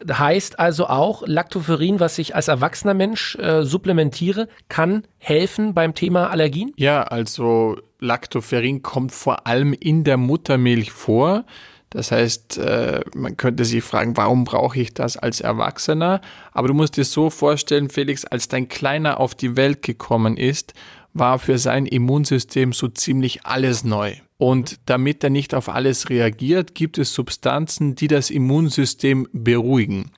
Heißt 0.08 0.58
also 0.58 0.86
auch, 0.86 1.22
Lactoferrin, 1.26 2.00
was 2.00 2.18
ich 2.18 2.34
als 2.34 2.48
erwachsener 2.48 2.94
Mensch 2.94 3.36
äh, 3.36 3.64
supplementiere, 3.64 4.48
kann 4.68 5.06
helfen 5.18 5.74
beim 5.74 5.94
Thema 5.94 6.30
Allergien? 6.30 6.72
Ja, 6.76 7.02
also 7.02 7.76
Lactoferrin 7.98 8.82
kommt 8.82 9.12
vor 9.12 9.46
allem 9.46 9.74
in 9.74 10.04
der 10.04 10.16
Muttermilch 10.16 10.90
vor. 10.90 11.44
Das 11.90 12.12
heißt, 12.12 12.58
äh, 12.58 13.00
man 13.14 13.36
könnte 13.36 13.64
sich 13.64 13.82
fragen, 13.82 14.16
warum 14.16 14.44
brauche 14.44 14.80
ich 14.80 14.94
das 14.94 15.16
als 15.16 15.40
Erwachsener? 15.40 16.20
Aber 16.52 16.68
du 16.68 16.74
musst 16.74 16.96
dir 16.96 17.04
so 17.04 17.30
vorstellen, 17.30 17.90
Felix, 17.90 18.24
als 18.24 18.48
dein 18.48 18.68
Kleiner 18.68 19.18
auf 19.18 19.34
die 19.34 19.56
Welt 19.56 19.82
gekommen 19.82 20.36
ist, 20.36 20.72
war 21.12 21.38
für 21.40 21.58
sein 21.58 21.86
Immunsystem 21.86 22.72
so 22.72 22.88
ziemlich 22.88 23.44
alles 23.44 23.82
neu. 23.82 24.14
Und 24.40 24.80
damit 24.86 25.22
er 25.22 25.28
nicht 25.28 25.54
auf 25.54 25.68
alles 25.68 26.08
reagiert, 26.08 26.74
gibt 26.74 26.96
es 26.96 27.12
Substanzen, 27.12 27.94
die 27.94 28.08
das 28.08 28.30
Immunsystem 28.30 29.28
beruhigen. 29.34 30.12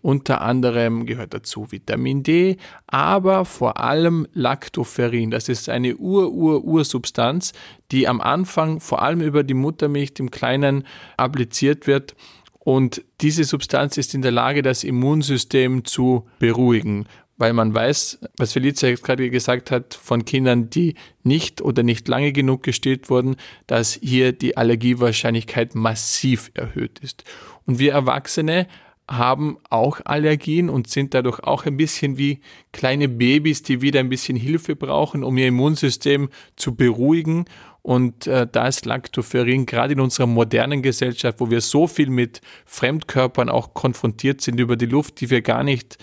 Unter 0.00 0.42
anderem 0.42 1.06
gehört 1.06 1.34
dazu 1.34 1.72
Vitamin 1.72 2.22
D, 2.22 2.56
aber 2.86 3.44
vor 3.44 3.80
allem 3.80 4.28
Lactoferrin. 4.32 5.32
Das 5.32 5.48
ist 5.48 5.68
eine 5.68 5.96
Ur-Ur-Ursubstanz, 5.96 7.52
die 7.90 8.06
am 8.06 8.20
Anfang 8.20 8.78
vor 8.78 9.02
allem 9.02 9.20
über 9.20 9.42
die 9.42 9.54
Muttermilch 9.54 10.14
dem 10.14 10.30
Kleinen 10.30 10.86
appliziert 11.16 11.88
wird. 11.88 12.14
Und 12.60 13.02
diese 13.20 13.42
Substanz 13.42 13.96
ist 13.96 14.14
in 14.14 14.22
der 14.22 14.30
Lage, 14.30 14.62
das 14.62 14.84
Immunsystem 14.84 15.84
zu 15.84 16.28
beruhigen 16.38 17.06
weil 17.36 17.52
man 17.52 17.74
weiß, 17.74 18.20
was 18.36 18.52
Felicia 18.52 18.88
jetzt 18.88 19.02
gerade 19.02 19.28
gesagt 19.30 19.70
hat, 19.70 19.94
von 19.94 20.24
Kindern, 20.24 20.70
die 20.70 20.94
nicht 21.22 21.62
oder 21.62 21.82
nicht 21.82 22.06
lange 22.08 22.32
genug 22.32 22.62
gestillt 22.62 23.10
wurden, 23.10 23.36
dass 23.66 23.98
hier 24.00 24.32
die 24.32 24.56
Allergiewahrscheinlichkeit 24.56 25.74
massiv 25.74 26.50
erhöht 26.54 27.00
ist. 27.00 27.24
Und 27.66 27.78
wir 27.78 27.92
Erwachsene 27.92 28.66
haben 29.08 29.58
auch 29.68 30.00
Allergien 30.04 30.70
und 30.70 30.88
sind 30.88 31.12
dadurch 31.12 31.40
auch 31.40 31.66
ein 31.66 31.76
bisschen 31.76 32.16
wie 32.16 32.40
kleine 32.72 33.08
Babys, 33.08 33.62
die 33.62 33.82
wieder 33.82 34.00
ein 34.00 34.08
bisschen 34.08 34.36
Hilfe 34.36 34.76
brauchen, 34.76 35.24
um 35.24 35.36
ihr 35.36 35.48
Immunsystem 35.48 36.30
zu 36.56 36.74
beruhigen. 36.74 37.44
Und 37.82 38.26
äh, 38.26 38.46
da 38.50 38.66
ist 38.66 38.86
Lactoferrin 38.86 39.66
gerade 39.66 39.92
in 39.92 40.00
unserer 40.00 40.26
modernen 40.26 40.80
Gesellschaft, 40.80 41.38
wo 41.38 41.50
wir 41.50 41.60
so 41.60 41.86
viel 41.86 42.08
mit 42.08 42.40
Fremdkörpern 42.64 43.50
auch 43.50 43.74
konfrontiert 43.74 44.40
sind 44.40 44.58
über 44.58 44.76
die 44.76 44.86
Luft, 44.86 45.20
die 45.20 45.28
wir 45.28 45.42
gar 45.42 45.64
nicht 45.64 45.98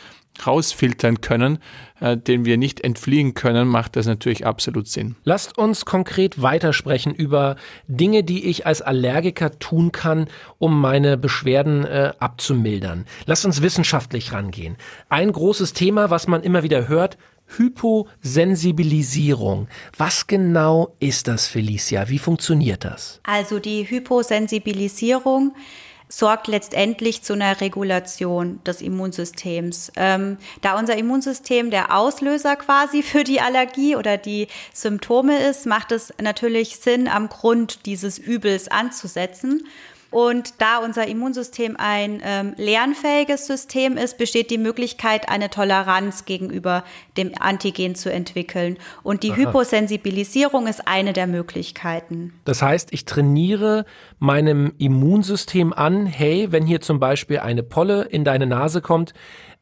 rausfiltern 0.45 1.21
können, 1.21 1.59
äh, 1.99 2.17
den 2.17 2.45
wir 2.45 2.57
nicht 2.57 2.81
entfliehen 2.81 3.33
können, 3.33 3.67
macht 3.67 3.95
das 3.95 4.05
natürlich 4.05 4.45
absolut 4.45 4.87
Sinn. 4.87 5.15
Lasst 5.23 5.57
uns 5.57 5.85
konkret 5.85 6.41
weitersprechen 6.41 7.13
über 7.13 7.55
Dinge, 7.87 8.23
die 8.23 8.45
ich 8.45 8.65
als 8.65 8.81
Allergiker 8.81 9.59
tun 9.59 9.91
kann, 9.91 10.27
um 10.57 10.79
meine 10.79 11.17
Beschwerden 11.17 11.85
äh, 11.85 12.13
abzumildern. 12.19 13.05
Lasst 13.25 13.45
uns 13.45 13.61
wissenschaftlich 13.61 14.33
rangehen. 14.33 14.77
Ein 15.09 15.31
großes 15.31 15.73
Thema, 15.73 16.09
was 16.09 16.27
man 16.27 16.43
immer 16.43 16.63
wieder 16.63 16.87
hört, 16.87 17.17
Hyposensibilisierung. 17.57 19.67
Was 19.97 20.27
genau 20.27 20.95
ist 20.99 21.27
das, 21.27 21.47
Felicia? 21.47 22.07
Wie 22.09 22.19
funktioniert 22.19 22.85
das? 22.85 23.19
Also 23.23 23.59
die 23.59 23.89
Hyposensibilisierung 23.89 25.55
sorgt 26.11 26.47
letztendlich 26.47 27.23
zu 27.23 27.33
einer 27.33 27.61
Regulation 27.61 28.59
des 28.65 28.81
Immunsystems. 28.81 29.91
Ähm, 29.95 30.37
da 30.61 30.77
unser 30.77 30.97
Immunsystem 30.97 31.71
der 31.71 31.95
Auslöser 31.95 32.57
quasi 32.57 33.01
für 33.03 33.23
die 33.23 33.41
Allergie 33.41 33.95
oder 33.95 34.17
die 34.17 34.47
Symptome 34.73 35.39
ist, 35.47 35.65
macht 35.65 35.91
es 35.91 36.13
natürlich 36.21 36.77
Sinn, 36.77 37.07
am 37.07 37.29
Grund 37.29 37.85
dieses 37.85 38.17
Übels 38.17 38.67
anzusetzen. 38.67 39.65
Und 40.11 40.61
da 40.61 40.79
unser 40.79 41.07
Immunsystem 41.07 41.77
ein 41.79 42.21
ähm, 42.23 42.53
lernfähiges 42.57 43.47
System 43.47 43.95
ist, 43.95 44.17
besteht 44.17 44.51
die 44.51 44.57
Möglichkeit, 44.57 45.29
eine 45.29 45.49
Toleranz 45.49 46.25
gegenüber 46.25 46.83
dem 47.15 47.31
Antigen 47.39 47.95
zu 47.95 48.11
entwickeln. 48.11 48.77
Und 49.03 49.23
die 49.23 49.31
Aha. 49.31 49.37
Hyposensibilisierung 49.37 50.67
ist 50.67 50.85
eine 50.85 51.13
der 51.13 51.27
Möglichkeiten. 51.27 52.33
Das 52.43 52.61
heißt, 52.61 52.89
ich 52.91 53.05
trainiere 53.05 53.85
meinem 54.19 54.73
Immunsystem 54.77 55.71
an, 55.71 56.05
hey, 56.05 56.51
wenn 56.51 56.65
hier 56.65 56.81
zum 56.81 56.99
Beispiel 56.99 57.39
eine 57.39 57.63
Polle 57.63 58.03
in 58.03 58.25
deine 58.25 58.47
Nase 58.47 58.81
kommt, 58.81 59.13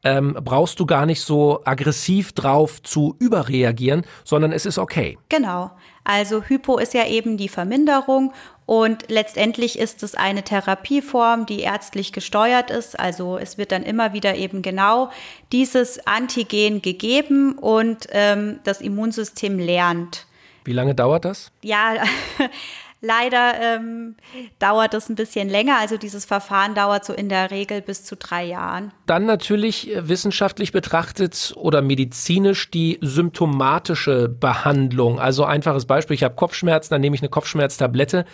ähm, 0.02 0.36
brauchst 0.42 0.80
du 0.80 0.86
gar 0.86 1.06
nicht 1.06 1.20
so 1.20 1.60
aggressiv 1.64 2.32
drauf 2.32 2.82
zu 2.82 3.16
überreagieren, 3.18 4.04
sondern 4.24 4.52
es 4.52 4.66
ist 4.66 4.78
okay. 4.78 5.18
Genau. 5.28 5.70
Also 6.04 6.42
Hypo 6.42 6.78
ist 6.78 6.94
ja 6.94 7.06
eben 7.06 7.36
die 7.36 7.48
Verminderung 7.48 8.32
und 8.66 9.04
letztendlich 9.08 9.78
ist 9.78 10.02
es 10.02 10.14
eine 10.14 10.42
Therapieform, 10.42 11.44
die 11.44 11.60
ärztlich 11.60 12.12
gesteuert 12.12 12.70
ist. 12.70 12.98
Also 12.98 13.36
es 13.36 13.58
wird 13.58 13.72
dann 13.72 13.82
immer 13.82 14.12
wieder 14.12 14.36
eben 14.36 14.62
genau 14.62 15.10
dieses 15.52 16.06
Antigen 16.06 16.80
gegeben 16.80 17.58
und 17.58 18.06
ähm, 18.10 18.60
das 18.64 18.80
Immunsystem 18.80 19.58
lernt. 19.58 20.26
Wie 20.64 20.72
lange 20.72 20.94
dauert 20.94 21.24
das? 21.24 21.52
Ja, 21.62 21.94
Leider 23.02 23.54
ähm, 23.60 24.16
dauert 24.58 24.92
es 24.92 25.08
ein 25.08 25.14
bisschen 25.14 25.48
länger. 25.48 25.78
Also 25.78 25.96
dieses 25.96 26.26
Verfahren 26.26 26.74
dauert 26.74 27.04
so 27.04 27.14
in 27.14 27.30
der 27.30 27.50
Regel 27.50 27.80
bis 27.80 28.04
zu 28.04 28.14
drei 28.14 28.44
Jahren. 28.44 28.92
Dann 29.06 29.24
natürlich 29.24 29.90
äh, 29.90 30.08
wissenschaftlich 30.08 30.72
betrachtet 30.72 31.54
oder 31.56 31.80
medizinisch 31.80 32.70
die 32.70 32.98
symptomatische 33.00 34.28
Behandlung. 34.28 35.18
Also 35.18 35.44
einfaches 35.44 35.86
Beispiel, 35.86 36.14
ich 36.14 36.24
habe 36.24 36.34
Kopfschmerzen, 36.34 36.90
dann 36.92 37.00
nehme 37.00 37.16
ich 37.16 37.22
eine 37.22 37.30
Kopfschmerztablette. 37.30 38.26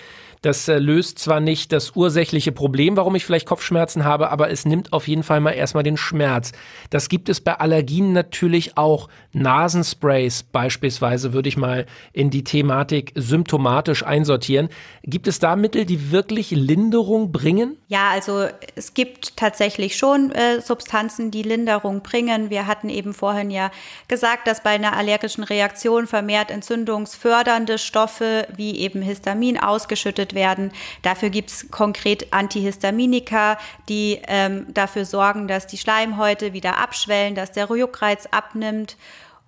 Das 0.42 0.68
äh, 0.68 0.78
löst 0.78 1.18
zwar 1.18 1.40
nicht 1.40 1.72
das 1.72 1.96
ursächliche 1.96 2.52
Problem, 2.52 2.96
warum 2.96 3.14
ich 3.14 3.24
vielleicht 3.24 3.46
Kopfschmerzen 3.46 4.04
habe, 4.04 4.30
aber 4.30 4.50
es 4.50 4.64
nimmt 4.64 4.92
auf 4.92 5.08
jeden 5.08 5.22
Fall 5.22 5.40
mal 5.40 5.52
erstmal 5.52 5.82
den 5.82 5.96
Schmerz. 5.96 6.52
Das 6.90 7.08
gibt 7.08 7.28
es 7.28 7.40
bei 7.40 7.54
Allergien 7.58 8.12
natürlich 8.12 8.76
auch. 8.76 9.08
Nasensprays 9.32 10.42
beispielsweise 10.44 11.32
würde 11.32 11.48
ich 11.48 11.56
mal 11.56 11.86
in 12.12 12.30
die 12.30 12.44
Thematik 12.44 13.12
symptomatisch 13.14 14.02
einsortieren. 14.04 14.68
Gibt 15.02 15.26
es 15.26 15.38
da 15.38 15.56
Mittel, 15.56 15.84
die 15.84 16.10
wirklich 16.10 16.50
Linderung 16.50 17.32
bringen? 17.32 17.76
Ja, 17.88 18.10
also 18.10 18.46
es 18.74 18.94
gibt 18.94 19.36
tatsächlich 19.36 19.96
schon 19.96 20.30
äh, 20.32 20.60
Substanzen, 20.60 21.30
die 21.30 21.42
Linderung 21.42 22.02
bringen. 22.02 22.50
Wir 22.50 22.66
hatten 22.66 22.88
eben 22.88 23.14
vorhin 23.14 23.50
ja 23.50 23.70
gesagt, 24.08 24.46
dass 24.46 24.62
bei 24.62 24.70
einer 24.70 24.96
allergischen 24.96 25.44
Reaktion 25.44 26.06
vermehrt 26.06 26.50
entzündungsfördernde 26.50 27.78
Stoffe 27.78 28.46
wie 28.56 28.78
eben 28.78 29.02
Histamin 29.02 29.58
ausgeschüttet 29.58 30.25
werden. 30.34 30.72
Dafür 31.02 31.30
gibt 31.30 31.50
es 31.50 31.70
konkret 31.70 32.32
Antihistaminika, 32.32 33.58
die 33.88 34.20
ähm, 34.26 34.66
dafür 34.72 35.04
sorgen, 35.04 35.48
dass 35.48 35.66
die 35.66 35.78
Schleimhäute 35.78 36.52
wieder 36.52 36.78
abschwellen, 36.78 37.34
dass 37.34 37.52
der 37.52 37.66
Juckreiz 37.66 38.26
abnimmt. 38.30 38.96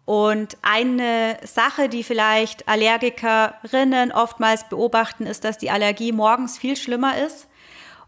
Und 0.08 0.56
eine 0.62 1.36
Sache, 1.44 1.90
die 1.90 2.02
vielleicht 2.02 2.66
Allergikerinnen 2.66 4.10
oftmals 4.10 4.66
beobachten, 4.68 5.26
ist, 5.26 5.44
dass 5.44 5.58
die 5.58 5.70
Allergie 5.70 6.12
morgens 6.12 6.56
viel 6.56 6.76
schlimmer 6.76 7.18
ist. 7.18 7.46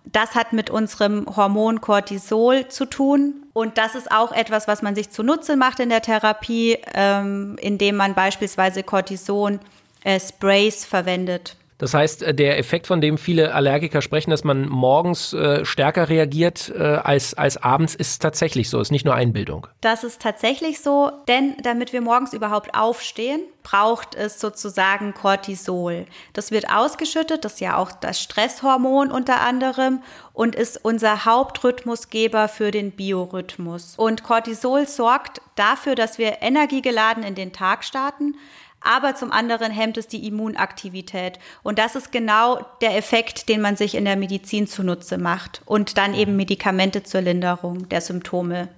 Das 0.07 0.35
hat 0.35 0.55
mit 0.55 0.71
unserem 0.71 1.27
Hormon 1.37 1.83
Cortisol 1.83 2.69
zu 2.69 2.87
tun. 2.87 3.45
Und 3.53 3.77
das 3.77 3.95
ist 3.95 4.11
auch 4.11 4.33
etwas, 4.33 4.67
was 4.67 4.81
man 4.81 4.95
sich 4.95 5.11
zunutze 5.11 5.57
macht 5.57 5.79
in 5.79 5.91
der 5.91 6.01
Therapie, 6.01 6.79
ähm, 6.95 7.59
indem 7.61 7.97
man 7.97 8.15
beispielsweise 8.15 8.83
Cortison-Sprays 8.83 10.85
äh, 10.85 10.89
verwendet. 10.89 11.57
Das 11.81 11.95
heißt, 11.95 12.23
äh, 12.23 12.35
der 12.35 12.59
Effekt, 12.59 12.87
von 12.87 13.01
dem 13.01 13.19
viele 13.19 13.55
Allergiker 13.55 14.03
sprechen, 14.03 14.31
dass 14.31 14.45
man 14.45 14.69
morgens 14.69 15.33
äh, 15.33 15.65
stärker 15.65 16.09
reagiert 16.09 16.73
äh, 16.77 16.83
als, 16.83 17.35
als 17.35 17.57
abends, 17.57 17.95
ist 17.95 18.21
tatsächlich 18.21 18.69
so, 18.69 18.81
ist 18.81 18.93
nicht 18.93 19.07
nur 19.07 19.15
Einbildung. 19.15 19.67
Das 19.81 20.05
ist 20.05 20.21
tatsächlich 20.21 20.81
so, 20.81 21.11
denn 21.27 21.57
damit 21.63 21.93
wir 21.93 22.03
morgens 22.03 22.35
überhaupt 22.35 22.75
aufstehen, 22.75 23.41
braucht 23.63 24.15
es 24.15 24.41
sozusagen 24.41 25.15
Cortisol. 25.15 26.07
Das 26.35 26.51
wird 26.51 26.71
ausgeschüttet, 26.71 27.45
das 27.45 27.55
ist 27.55 27.61
ja 27.61 27.77
auch 27.77 27.93
das 27.93 28.21
Stresshormon 28.21 29.11
unter 29.11 29.41
anderem 29.41 30.03
und 30.33 30.55
ist 30.55 30.85
unser 30.85 31.25
Hauptrhythmusgeber 31.25 32.49
für 32.49 32.71
den 32.71 32.93
Biorhythmus. 32.93 33.95
Und 33.97 34.23
Cortisol 34.23 34.87
sorgt 34.87 35.41
dafür, 35.57 35.95
dass 35.95 36.19
wir 36.19 36.43
energiegeladen 36.43 37.23
in 37.23 37.35
den 37.35 37.53
Tag 37.53 37.85
starten, 37.85 38.35
aber 38.81 39.15
zum 39.15 39.31
anderen 39.31 39.73
hemmt 39.73 39.99
es 39.99 40.09
die 40.09 40.27
Immunaktivität. 40.27 41.39
Und 41.63 41.79
das 41.79 41.97
ist 41.97 42.13
genau 42.13 42.65
der 42.81 42.97
Effekt, 42.97 43.49
den 43.49 43.61
man 43.61 43.77
sich 43.77 43.95
in 43.95 44.05
der 44.05 44.17
Medizin 44.17 44.67
zunutze 44.67 45.19
macht 45.19 45.63
und 45.67 45.99
dann 45.99 46.15
eben 46.15 46.37
Medikamente 46.37 47.03
zur 47.03 47.21
Linderung 47.21 47.89
der 47.89 48.01
Symptome 48.01 48.69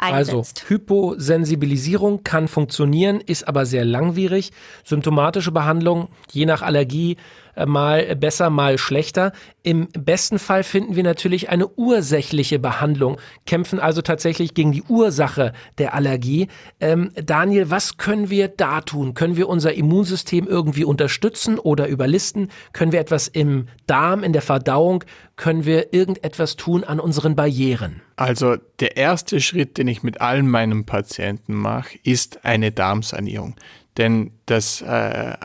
einsetzt. 0.00 0.62
Also 0.62 0.68
Hyposensibilisierung 0.68 2.24
kann 2.24 2.48
funktionieren, 2.48 3.20
ist 3.20 3.46
aber 3.46 3.66
sehr 3.66 3.84
langwierig. 3.84 4.52
Symptomatische 4.84 5.52
Behandlung, 5.52 6.08
je 6.30 6.46
nach 6.46 6.62
Allergie, 6.62 7.16
mal 7.66 8.16
besser, 8.16 8.50
mal 8.50 8.78
schlechter. 8.78 9.32
Im 9.62 9.88
besten 9.88 10.38
Fall 10.38 10.62
finden 10.62 10.96
wir 10.96 11.02
natürlich 11.02 11.50
eine 11.50 11.68
ursächliche 11.68 12.58
Behandlung, 12.58 13.18
kämpfen 13.46 13.80
also 13.80 14.02
tatsächlich 14.02 14.54
gegen 14.54 14.72
die 14.72 14.82
Ursache 14.82 15.52
der 15.78 15.94
Allergie. 15.94 16.48
Ähm, 16.80 17.10
Daniel, 17.14 17.70
was 17.70 17.96
können 17.96 18.30
wir 18.30 18.48
da 18.48 18.80
tun? 18.80 19.14
Können 19.14 19.36
wir 19.36 19.48
unser 19.48 19.74
Immunsystem 19.74 20.46
irgendwie 20.46 20.84
unterstützen 20.84 21.58
oder 21.58 21.88
überlisten? 21.88 22.48
Können 22.72 22.92
wir 22.92 23.00
etwas 23.00 23.28
im 23.28 23.66
Darm, 23.86 24.22
in 24.24 24.32
der 24.32 24.42
Verdauung? 24.42 25.04
Können 25.36 25.64
wir 25.64 25.92
irgendetwas 25.92 26.56
tun 26.56 26.84
an 26.84 26.98
unseren 27.00 27.36
Barrieren? 27.36 28.00
Also 28.16 28.56
der 28.80 28.96
erste 28.96 29.40
Schritt, 29.40 29.78
den 29.78 29.86
ich 29.86 30.02
mit 30.02 30.20
allen 30.20 30.48
meinen 30.48 30.84
Patienten 30.84 31.54
mache, 31.54 31.98
ist 32.02 32.44
eine 32.44 32.72
Darmsanierung. 32.72 33.54
Denn 33.98 34.30
das 34.46 34.80
äh, 34.80 34.86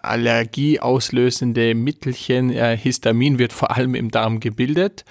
allergieauslösende 0.02 1.76
Mittelchen 1.76 2.52
äh, 2.52 2.78
Histamin 2.78 3.40
wird 3.40 3.52
vor 3.52 3.76
allem 3.76 3.96
im 3.96 4.12
Darm 4.12 4.40
gebildet. 4.40 5.04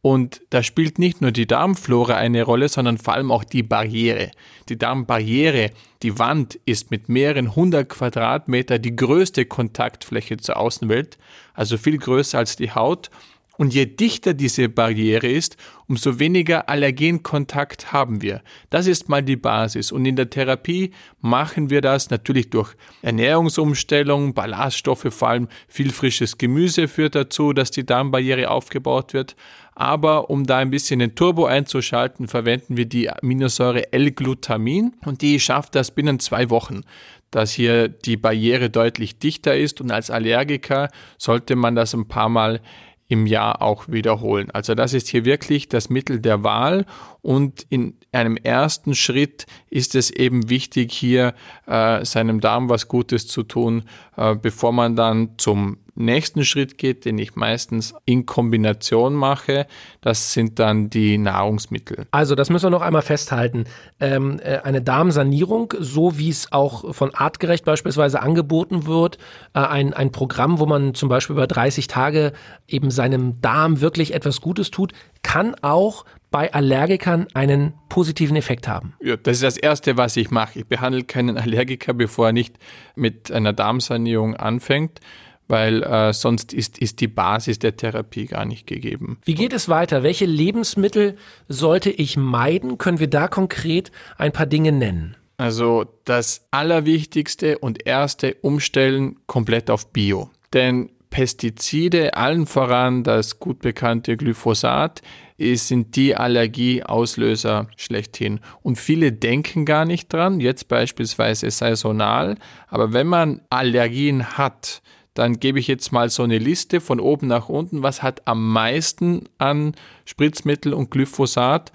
Und 0.00 0.40
da 0.50 0.62
spielt 0.62 0.98
nicht 0.98 1.20
nur 1.20 1.32
die 1.32 1.46
Darmflora 1.46 2.14
eine 2.14 2.44
Rolle, 2.44 2.68
sondern 2.68 2.96
vor 2.96 3.14
allem 3.14 3.30
auch 3.30 3.44
die 3.44 3.62
Barriere. 3.64 4.30
Die 4.68 4.78
Darmbarriere, 4.78 5.72
die 6.02 6.18
Wand 6.18 6.58
ist 6.64 6.90
mit 6.90 7.08
mehreren 7.08 7.56
hundert 7.56 7.88
Quadratmeter 7.88 8.78
die 8.78 8.94
größte 8.94 9.46
Kontaktfläche 9.46 10.36
zur 10.36 10.58
Außenwelt, 10.58 11.18
also 11.54 11.76
viel 11.76 11.98
größer 11.98 12.38
als 12.38 12.56
die 12.56 12.70
Haut. 12.70 13.10
Und 13.56 13.74
je 13.74 13.86
dichter 13.86 14.34
diese 14.34 14.68
Barriere 14.68 15.28
ist, 15.28 15.56
umso 15.88 16.18
weniger 16.18 16.68
Allergenkontakt 16.68 17.92
haben 17.92 18.22
wir. 18.22 18.42
Das 18.70 18.86
ist 18.86 19.08
mal 19.08 19.22
die 19.22 19.36
Basis. 19.36 19.92
Und 19.92 20.04
in 20.04 20.16
der 20.16 20.30
Therapie 20.30 20.92
machen 21.20 21.70
wir 21.70 21.80
das 21.80 22.10
natürlich 22.10 22.50
durch 22.50 22.74
Ernährungsumstellung, 23.02 24.34
Ballaststoffe, 24.34 25.06
vor 25.10 25.28
allem 25.28 25.48
viel 25.68 25.90
frisches 25.90 26.38
Gemüse 26.38 26.88
führt 26.88 27.14
dazu, 27.14 27.52
dass 27.52 27.70
die 27.70 27.86
Darmbarriere 27.86 28.50
aufgebaut 28.50 29.14
wird. 29.14 29.36
Aber 29.74 30.30
um 30.30 30.46
da 30.46 30.56
ein 30.56 30.70
bisschen 30.70 31.00
den 31.00 31.14
Turbo 31.14 31.44
einzuschalten, 31.44 32.28
verwenden 32.28 32.78
wir 32.78 32.86
die 32.86 33.10
Aminosäure 33.10 33.92
L-Glutamin 33.92 34.94
und 35.04 35.20
die 35.20 35.38
schafft 35.38 35.74
das 35.74 35.90
binnen 35.90 36.18
zwei 36.18 36.48
Wochen 36.48 36.82
dass 37.30 37.52
hier 37.52 37.88
die 37.88 38.16
Barriere 38.16 38.70
deutlich 38.70 39.18
dichter 39.18 39.56
ist 39.56 39.80
und 39.80 39.90
als 39.90 40.10
Allergiker 40.10 40.88
sollte 41.18 41.56
man 41.56 41.74
das 41.74 41.92
ein 41.92 42.08
paar 42.08 42.28
Mal 42.28 42.60
im 43.08 43.26
Jahr 43.26 43.62
auch 43.62 43.88
wiederholen. 43.88 44.50
Also 44.50 44.74
das 44.74 44.92
ist 44.92 45.08
hier 45.08 45.24
wirklich 45.24 45.68
das 45.68 45.90
Mittel 45.90 46.20
der 46.20 46.42
Wahl 46.42 46.86
und 47.22 47.66
in 47.68 47.94
einem 48.12 48.36
ersten 48.36 48.94
Schritt 48.94 49.46
ist 49.70 49.94
es 49.94 50.10
eben 50.10 50.48
wichtig, 50.48 50.92
hier 50.92 51.34
äh, 51.66 52.04
seinem 52.04 52.40
Darm 52.40 52.68
was 52.68 52.88
Gutes 52.88 53.28
zu 53.28 53.42
tun, 53.42 53.84
äh, 54.16 54.34
bevor 54.34 54.72
man 54.72 54.96
dann 54.96 55.30
zum 55.38 55.78
nächsten 55.96 56.44
Schritt 56.44 56.78
geht, 56.78 57.04
den 57.04 57.18
ich 57.18 57.36
meistens 57.36 57.94
in 58.04 58.26
Kombination 58.26 59.14
mache, 59.14 59.66
das 60.00 60.32
sind 60.32 60.58
dann 60.58 60.90
die 60.90 61.18
Nahrungsmittel. 61.18 62.06
Also 62.10 62.34
das 62.34 62.50
müssen 62.50 62.66
wir 62.66 62.70
noch 62.70 62.82
einmal 62.82 63.02
festhalten. 63.02 63.64
Ähm, 64.00 64.38
äh, 64.42 64.58
eine 64.58 64.82
Darmsanierung, 64.82 65.74
so 65.78 66.18
wie 66.18 66.28
es 66.28 66.52
auch 66.52 66.94
von 66.94 67.14
Artgerecht 67.14 67.64
beispielsweise 67.64 68.22
angeboten 68.22 68.86
wird, 68.86 69.18
äh, 69.54 69.60
ein, 69.60 69.94
ein 69.94 70.12
Programm, 70.12 70.58
wo 70.58 70.66
man 70.66 70.94
zum 70.94 71.08
Beispiel 71.08 71.34
über 71.34 71.46
30 71.46 71.86
Tage 71.86 72.32
eben 72.68 72.90
seinem 72.90 73.40
Darm 73.40 73.80
wirklich 73.80 74.14
etwas 74.14 74.40
Gutes 74.40 74.70
tut, 74.70 74.92
kann 75.22 75.56
auch 75.62 76.04
bei 76.30 76.52
Allergikern 76.52 77.26
einen 77.34 77.74
positiven 77.88 78.36
Effekt 78.36 78.68
haben. 78.68 78.94
Ja, 79.00 79.16
das 79.16 79.36
ist 79.36 79.42
das 79.42 79.56
Erste, 79.56 79.96
was 79.96 80.16
ich 80.16 80.30
mache. 80.30 80.58
Ich 80.58 80.66
behandle 80.66 81.04
keinen 81.04 81.38
Allergiker, 81.38 81.94
bevor 81.94 82.26
er 82.26 82.32
nicht 82.32 82.58
mit 82.94 83.32
einer 83.32 83.52
Darmsanierung 83.52 84.36
anfängt 84.36 85.00
weil 85.48 85.82
äh, 85.82 86.12
sonst 86.12 86.52
ist, 86.52 86.78
ist 86.78 87.00
die 87.00 87.08
Basis 87.08 87.58
der 87.58 87.76
Therapie 87.76 88.26
gar 88.26 88.44
nicht 88.44 88.66
gegeben. 88.66 89.18
Wie 89.24 89.34
geht 89.34 89.52
es 89.52 89.68
weiter? 89.68 90.02
Welche 90.02 90.26
Lebensmittel 90.26 91.16
sollte 91.48 91.90
ich 91.90 92.16
meiden? 92.16 92.78
Können 92.78 92.98
wir 92.98 93.10
da 93.10 93.28
konkret 93.28 93.92
ein 94.18 94.32
paar 94.32 94.46
Dinge 94.46 94.72
nennen? 94.72 95.16
Also 95.38 95.84
das 96.04 96.46
Allerwichtigste 96.50 97.58
und 97.58 97.86
erste 97.86 98.34
umstellen 98.40 99.16
komplett 99.26 99.70
auf 99.70 99.92
Bio. 99.92 100.30
Denn 100.52 100.90
Pestizide, 101.10 102.16
allen 102.16 102.46
voran 102.46 103.04
das 103.04 103.38
gut 103.38 103.60
bekannte 103.60 104.16
Glyphosat, 104.16 105.02
sind 105.38 105.96
die 105.96 106.16
Allergieauslöser 106.16 107.68
schlechthin. 107.76 108.40
Und 108.62 108.76
viele 108.76 109.12
denken 109.12 109.64
gar 109.64 109.84
nicht 109.84 110.12
dran, 110.12 110.40
jetzt 110.40 110.68
beispielsweise 110.68 111.50
saisonal, 111.50 112.36
aber 112.68 112.92
wenn 112.92 113.06
man 113.06 113.42
Allergien 113.50 114.36
hat, 114.38 114.82
dann 115.16 115.40
gebe 115.40 115.58
ich 115.58 115.66
jetzt 115.66 115.92
mal 115.92 116.10
so 116.10 116.22
eine 116.22 116.38
Liste 116.38 116.80
von 116.80 117.00
oben 117.00 117.26
nach 117.26 117.48
unten, 117.48 117.82
was 117.82 118.02
hat 118.02 118.28
am 118.28 118.52
meisten 118.52 119.24
an 119.38 119.74
Spritzmittel 120.04 120.74
und 120.74 120.90
Glyphosat. 120.90 121.72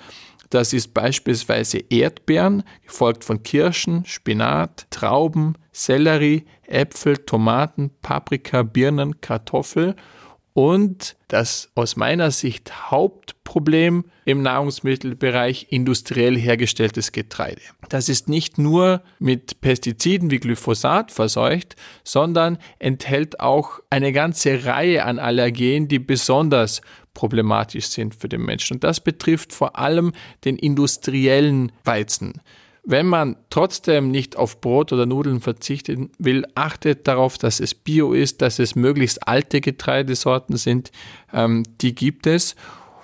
Das 0.51 0.73
ist 0.73 0.93
beispielsweise 0.93 1.79
Erdbeeren, 1.89 2.63
gefolgt 2.85 3.23
von 3.23 3.41
Kirschen, 3.41 4.05
Spinat, 4.05 4.85
Trauben, 4.91 5.55
Sellerie, 5.71 6.45
Äpfel, 6.67 7.17
Tomaten, 7.17 7.89
Paprika, 8.01 8.61
Birnen, 8.61 9.21
Kartoffel 9.21 9.95
und 10.53 11.15
das 11.27 11.69
aus 11.75 11.95
meiner 11.95 12.31
Sicht 12.31 12.91
Hauptproblem 12.91 14.05
im 14.25 14.41
Nahrungsmittelbereich 14.41 15.67
industriell 15.69 16.37
hergestelltes 16.37 17.11
Getreide. 17.11 17.61
Das 17.89 18.09
ist 18.09 18.27
nicht 18.27 18.57
nur 18.57 19.01
mit 19.19 19.61
Pestiziden 19.61 20.29
wie 20.29 20.39
Glyphosat 20.39 21.11
verseucht, 21.11 21.75
sondern 22.03 22.57
enthält 22.79 23.39
auch 23.39 23.79
eine 23.89 24.11
ganze 24.11 24.65
Reihe 24.65 25.05
an 25.05 25.19
Allergenen, 25.19 25.87
die 25.87 25.99
besonders 25.99 26.81
problematisch 27.13 27.87
sind 27.87 28.15
für 28.15 28.29
den 28.29 28.41
Menschen. 28.41 28.75
Und 28.75 28.83
das 28.83 28.99
betrifft 28.99 29.53
vor 29.53 29.77
allem 29.77 30.13
den 30.45 30.57
industriellen 30.57 31.71
Weizen. 31.83 32.41
Wenn 32.83 33.05
man 33.05 33.35
trotzdem 33.51 34.09
nicht 34.09 34.37
auf 34.37 34.59
Brot 34.59 34.91
oder 34.91 35.05
Nudeln 35.05 35.39
verzichten 35.39 36.11
will, 36.17 36.45
achtet 36.55 37.07
darauf, 37.07 37.37
dass 37.37 37.59
es 37.59 37.75
bio 37.75 38.13
ist, 38.13 38.41
dass 38.41 38.57
es 38.57 38.75
möglichst 38.75 39.27
alte 39.27 39.61
Getreidesorten 39.61 40.57
sind. 40.57 40.91
Ähm, 41.31 41.63
die 41.81 41.93
gibt 41.93 42.25
es. 42.25 42.55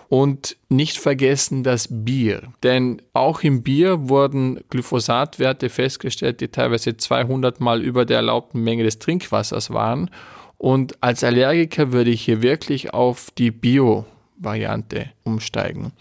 Und 0.10 0.56
nicht 0.70 0.98
vergessen 0.98 1.64
das 1.64 1.90
Bier. 1.92 2.44
Denn 2.64 3.02
auch 3.12 3.42
im 3.44 3.62
Bier 3.62 4.08
wurden 4.08 4.62
Glyphosatwerte 4.70 5.70
festgestellt, 5.70 6.40
die 6.40 6.48
teilweise 6.48 6.96
200 6.96 7.60
Mal 7.60 7.82
über 7.82 8.06
der 8.06 8.18
erlaubten 8.18 8.64
Menge 8.64 8.84
des 8.84 9.00
Trinkwassers 9.00 9.72
waren. 9.72 10.10
Und 10.58 10.98
als 11.02 11.26
Allergiker 11.26 11.92
würde 11.92 12.10
ich 12.10 12.24
hier 12.24 12.42
wirklich 12.42 12.94
auf 12.94 13.32
die 13.38 13.52
Bio-Variante 13.52 15.12
umsteigen. 15.24 15.92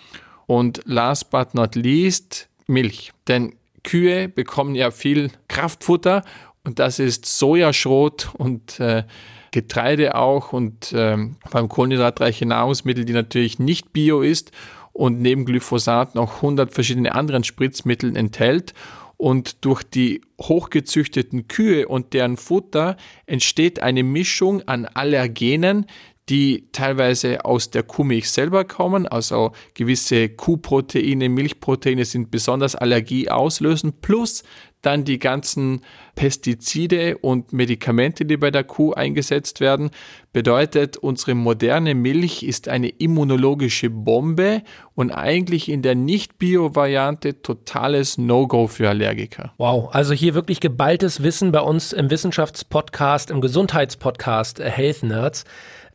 Und 0.47 0.83
last 0.85 1.31
but 1.31 1.55
not 1.55 1.75
least, 1.75 2.49
Milch. 2.69 3.13
Denn 3.27 3.55
Kühe 3.87 4.29
bekommen 4.29 4.75
ja 4.75 4.91
viel 4.91 5.31
Kraftfutter 5.49 6.23
und 6.65 6.79
das 6.79 6.99
ist 6.99 7.25
Sojaschrot 7.25 8.31
und 8.37 8.79
äh, 8.81 9.05
Getreide 9.53 10.17
auch 10.17 10.53
und 10.53 10.93
ähm, 10.95 11.37
beim 11.51 11.69
kohlenhydratreiche 11.69 12.45
Nahrungsmittel, 12.45 13.07
die 13.07 13.15
natürlich 13.15 13.59
nicht 13.59 13.95
bio 13.95 14.21
ist 14.21 14.53
und 14.93 15.23
neben 15.23 15.47
Glyphosat 15.47 16.15
noch 16.15 16.37
100 16.37 16.73
verschiedene 16.75 17.15
anderen 17.15 17.45
Spritzmittel 17.45 18.17
enthält. 18.17 18.75
Und 19.17 19.65
durch 19.65 19.83
die 19.83 20.21
hochgezüchteten 20.39 21.49
Kühe 21.49 21.89
und 21.89 22.13
deren 22.13 22.37
Futter 22.37 22.99
entsteht 23.25 23.81
eine 23.81 24.03
Mischung 24.03 24.63
an 24.69 24.85
Allergenen, 24.85 25.87
die 26.29 26.69
teilweise 26.73 27.45
aus 27.45 27.71
der 27.71 27.85
Kuhmilch 27.85 28.31
selber 28.31 28.65
kommen, 28.65 29.07
also 29.07 29.53
gewisse 29.75 30.29
Kuhproteine, 30.29 31.29
Milchproteine 31.29 32.05
sind 32.05 32.31
besonders 32.31 32.75
allergieauslösend, 32.75 34.01
plus 34.01 34.43
dann 34.83 35.05
die 35.05 35.19
ganzen 35.19 35.81
Pestizide 36.15 37.19
und 37.19 37.53
Medikamente, 37.53 38.25
die 38.25 38.37
bei 38.37 38.51
der 38.51 38.63
Kuh 38.63 38.93
eingesetzt 38.93 39.61
werden, 39.61 39.91
bedeutet, 40.33 40.97
unsere 40.97 41.35
moderne 41.35 41.95
Milch 41.95 42.43
ist 42.43 42.69
eine 42.69 42.89
immunologische 42.89 43.91
Bombe 43.91 44.63
und 44.95 45.11
eigentlich 45.11 45.69
in 45.69 45.83
der 45.83 45.95
Nicht-Bio-Variante 45.97 47.43
totales 47.43 48.17
No-Go 48.17 48.69
für 48.69 48.89
Allergiker. 48.89 49.53
Wow, 49.59 49.93
also 49.93 50.13
hier 50.13 50.35
wirklich 50.35 50.61
geballtes 50.61 51.23
Wissen 51.23 51.53
bei 51.53 51.61
uns 51.61 51.93
im 51.93 52.11
Wissenschaftspodcast, 52.11 53.31
im 53.31 53.41
Gesundheitspodcast 53.41 54.61
äh, 54.61 54.71
Health 54.71 55.03
Nerds. 55.03 55.45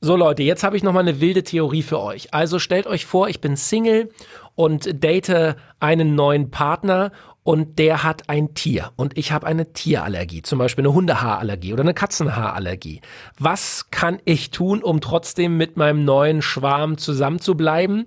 So 0.04 0.16
Leute, 0.16 0.42
jetzt 0.42 0.64
habe 0.64 0.76
ich 0.76 0.82
noch 0.82 0.94
mal 0.94 1.02
eine 1.02 1.22
wilde 1.22 1.44
Theorie 1.44 1.84
für 1.84 2.02
euch. 2.02 2.34
Also 2.34 2.58
stellt 2.58 2.88
euch 2.88 3.06
vor, 3.06 3.30
ich 3.30 3.40
bin 3.40 3.56
Single 3.56 4.10
und 4.56 5.04
date 5.04 5.56
einen 5.80 6.16
neuen 6.16 6.50
Partner 6.50 7.12
und 7.44 7.80
der 7.80 8.04
hat 8.04 8.30
ein 8.30 8.54
Tier 8.54 8.92
und 8.98 9.18
ich 9.18 9.32
habe 9.32 9.48
eine 9.48 9.74
Tierallergie, 9.74 10.44
zum 10.44 10.60
Beispiel 10.60 10.84
eine 10.84 10.94
Hundehaarallergie 10.94 11.74
oder 11.74 11.82
eine 11.82 11.96
Katzenhaarallergie. 11.96 13.02
Was 13.40 13.90
kann 13.90 14.20
ich 14.26 14.52
tun, 14.52 14.84
um 14.84 15.02
trotzdem 15.02 15.58
mit 15.58 15.76
meinem 15.76 16.06
neuen 16.06 16.44
Schwarm 16.44 17.00
zusammenzubleiben? 17.00 18.06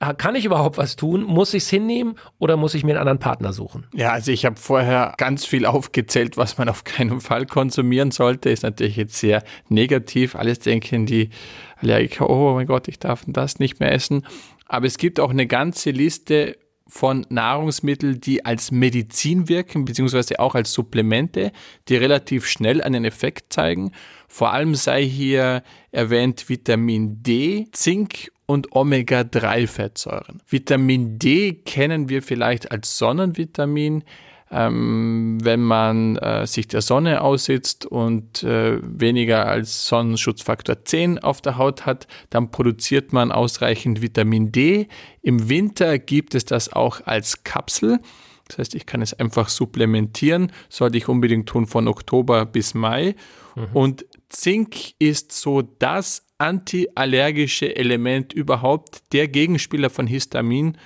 Äh, 0.00 0.14
kann 0.14 0.34
ich 0.34 0.44
überhaupt 0.44 0.78
was 0.78 0.96
tun? 0.96 1.22
Muss 1.22 1.54
ich 1.54 1.62
es 1.62 1.70
hinnehmen 1.70 2.16
oder 2.40 2.56
muss 2.56 2.74
ich 2.74 2.82
mir 2.82 2.92
einen 2.92 3.00
anderen 3.00 3.20
Partner 3.20 3.52
suchen? 3.52 3.86
Ja, 3.94 4.10
also 4.10 4.32
ich 4.32 4.44
habe 4.44 4.56
vorher 4.56 5.14
ganz 5.16 5.46
viel 5.46 5.64
aufgezählt, 5.66 6.36
was 6.36 6.58
man 6.58 6.68
auf 6.68 6.82
keinen 6.82 7.20
Fall 7.20 7.46
konsumieren 7.46 8.10
sollte. 8.10 8.50
Ist 8.50 8.64
natürlich 8.64 8.96
jetzt 8.96 9.16
sehr 9.16 9.44
negativ. 9.68 10.34
Alles 10.34 10.58
denken 10.58 11.06
die 11.06 11.30
Allergiker, 11.76 12.28
oh 12.28 12.54
mein 12.54 12.66
Gott, 12.66 12.88
ich 12.88 12.98
darf 12.98 13.22
das 13.28 13.60
nicht 13.60 13.78
mehr 13.78 13.92
essen. 13.92 14.26
Aber 14.66 14.86
es 14.86 14.98
gibt 14.98 15.20
auch 15.20 15.30
eine 15.30 15.46
ganze 15.46 15.90
Liste 15.90 16.56
von 16.94 17.24
Nahrungsmitteln, 17.30 18.20
die 18.20 18.44
als 18.44 18.70
Medizin 18.70 19.48
wirken, 19.48 19.86
beziehungsweise 19.86 20.38
auch 20.38 20.54
als 20.54 20.74
Supplemente, 20.74 21.50
die 21.88 21.96
relativ 21.96 22.46
schnell 22.46 22.82
einen 22.82 23.06
Effekt 23.06 23.50
zeigen. 23.50 23.92
Vor 24.28 24.52
allem 24.52 24.74
sei 24.74 25.02
hier 25.02 25.62
erwähnt 25.90 26.50
Vitamin 26.50 27.22
D, 27.22 27.66
Zink 27.72 28.30
und 28.44 28.76
Omega-3-Fettsäuren. 28.76 30.42
Vitamin 30.46 31.18
D 31.18 31.54
kennen 31.64 32.10
wir 32.10 32.22
vielleicht 32.22 32.70
als 32.70 32.98
Sonnenvitamin, 32.98 34.04
ähm, 34.52 35.38
wenn 35.42 35.62
man 35.62 36.16
äh, 36.16 36.46
sich 36.46 36.68
der 36.68 36.82
Sonne 36.82 37.22
aussitzt 37.22 37.86
und 37.86 38.42
äh, 38.42 38.78
weniger 38.82 39.46
als 39.46 39.86
Sonnenschutzfaktor 39.86 40.84
10 40.84 41.18
auf 41.20 41.40
der 41.40 41.56
Haut 41.56 41.86
hat, 41.86 42.06
dann 42.28 42.50
produziert 42.50 43.14
man 43.14 43.32
ausreichend 43.32 44.02
Vitamin 44.02 44.52
D. 44.52 44.88
Im 45.22 45.48
Winter 45.48 45.98
gibt 45.98 46.34
es 46.34 46.44
das 46.44 46.70
auch 46.70 47.00
als 47.06 47.44
Kapsel. 47.44 48.00
Das 48.46 48.58
heißt, 48.58 48.74
ich 48.74 48.84
kann 48.84 49.00
es 49.00 49.14
einfach 49.14 49.48
supplementieren, 49.48 50.52
sollte 50.68 50.98
ich 50.98 51.08
unbedingt 51.08 51.48
tun 51.48 51.66
von 51.66 51.88
Oktober 51.88 52.44
bis 52.44 52.74
Mai. 52.74 53.14
Mhm. 53.54 53.66
Und 53.72 54.06
Zink 54.28 54.76
ist 54.98 55.32
so 55.32 55.62
das 55.62 56.26
antiallergische 56.36 57.74
Element 57.74 58.34
überhaupt. 58.34 59.02
Der 59.12 59.28
Gegenspieler 59.28 59.88
von 59.88 60.06
Histamin 60.06 60.76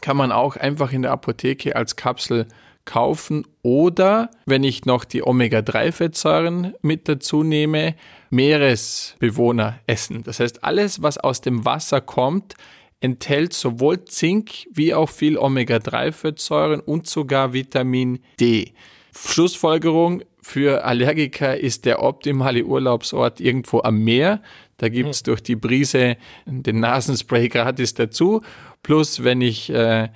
kann 0.00 0.16
man 0.16 0.30
auch 0.30 0.56
einfach 0.56 0.92
in 0.92 1.02
der 1.02 1.10
Apotheke 1.10 1.74
als 1.74 1.96
Kapsel 1.96 2.46
kaufen 2.86 3.46
oder, 3.62 4.30
wenn 4.46 4.64
ich 4.64 4.86
noch 4.86 5.04
die 5.04 5.22
Omega-3-Fettsäuren 5.22 6.72
mit 6.80 7.08
dazu 7.08 7.42
nehme, 7.42 7.94
Meeresbewohner 8.30 9.80
essen. 9.86 10.22
Das 10.22 10.40
heißt, 10.40 10.64
alles, 10.64 11.02
was 11.02 11.18
aus 11.18 11.42
dem 11.42 11.66
Wasser 11.66 12.00
kommt, 12.00 12.54
enthält 13.00 13.52
sowohl 13.52 14.04
Zink 14.06 14.66
wie 14.72 14.94
auch 14.94 15.10
viel 15.10 15.36
Omega-3-Fettsäuren 15.36 16.80
und 16.80 17.06
sogar 17.06 17.52
Vitamin 17.52 18.20
D. 18.40 18.72
Schlussfolgerung 19.14 20.22
für 20.40 20.84
Allergiker 20.84 21.58
ist 21.58 21.84
der 21.86 22.02
optimale 22.02 22.64
Urlaubsort 22.64 23.40
irgendwo 23.40 23.80
am 23.82 23.98
Meer. 23.98 24.40
Da 24.76 24.88
gibt 24.88 25.10
es 25.10 25.18
hm. 25.18 25.24
durch 25.24 25.42
die 25.42 25.56
Brise 25.56 26.16
den 26.46 26.80
Nasenspray 26.80 27.48
gratis 27.50 27.94
dazu. 27.94 28.42
Plus, 28.82 29.24
wenn 29.24 29.40
ich 29.40 29.70
äh, 29.70 30.08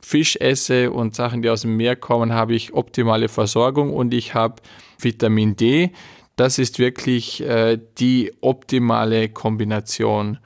Fisch 0.00 0.36
esse 0.36 0.90
und 0.90 1.14
Sachen, 1.14 1.42
die 1.42 1.48
aus 1.48 1.62
dem 1.62 1.76
Meer 1.76 1.96
kommen, 1.96 2.32
habe 2.32 2.54
ich 2.54 2.74
optimale 2.74 3.28
Versorgung 3.28 3.92
und 3.92 4.12
ich 4.12 4.34
habe 4.34 4.62
Vitamin 4.98 5.56
D. 5.56 5.92
Das 6.36 6.58
ist 6.58 6.78
wirklich 6.78 7.42
äh, 7.42 7.78
die 7.98 8.32
optimale 8.40 9.30
Kombination. 9.30 10.38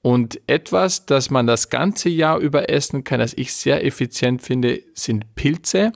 Und 0.00 0.38
etwas, 0.46 1.06
das 1.06 1.30
man 1.30 1.46
das 1.46 1.70
ganze 1.70 2.08
Jahr 2.08 2.38
über 2.38 2.68
essen 2.68 3.04
kann, 3.04 3.20
das 3.20 3.34
ich 3.34 3.52
sehr 3.52 3.84
effizient 3.84 4.42
finde, 4.42 4.80
sind 4.92 5.34
Pilze. 5.34 5.92